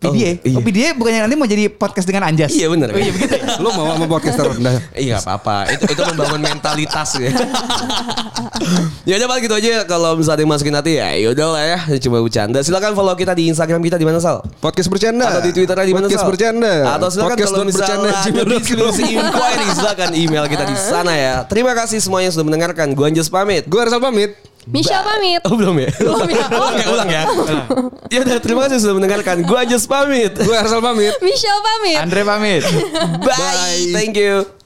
[0.02, 0.10] PDA.
[0.10, 0.58] Oh, iya.
[0.58, 2.50] Oh, PDA bukannya nanti mau jadi podcast dengan Anjas.
[2.50, 2.90] Iya benar.
[2.90, 3.38] Oh, iya begitu.
[3.62, 4.74] Lu mau sama podcaster rendah.
[4.98, 5.70] Iya apa-apa.
[5.70, 7.30] Itu itu membangun mentalitas ya.
[9.08, 12.58] ya udah paling gitu aja kalau misalnya masukin hati ya yaudah lah ya cuma bercanda.
[12.66, 14.42] Silakan follow kita di Instagram kita di mana Sal?
[14.58, 15.30] Podcast bercanda.
[15.30, 16.30] Atau di Twitternya di mana Podcast Sal?
[16.34, 16.74] bercanda.
[16.98, 21.34] Atau silakan Podcast kalau misalnya bercanda, ada diskusi inquiry silakan email kita di sana ya.
[21.46, 22.90] Terima kasih semuanya sudah mendengarkan.
[22.98, 23.64] Gua Anjas pamit.
[23.70, 24.51] Gue Arsal pamit.
[24.70, 25.40] Michelle pamit.
[25.42, 25.90] Oh belum ya?
[26.02, 26.46] Belum ya.
[26.54, 27.22] ulang ya, ulang ya.
[28.06, 29.42] ya udah terima kasih sudah mendengarkan.
[29.42, 30.32] Gua Anjas pamit.
[30.38, 31.14] Gue Arsal pamit.
[31.18, 31.98] Michelle pamit.
[31.98, 32.62] Andre pamit.
[33.26, 33.90] Bye.
[33.90, 34.61] Thank you.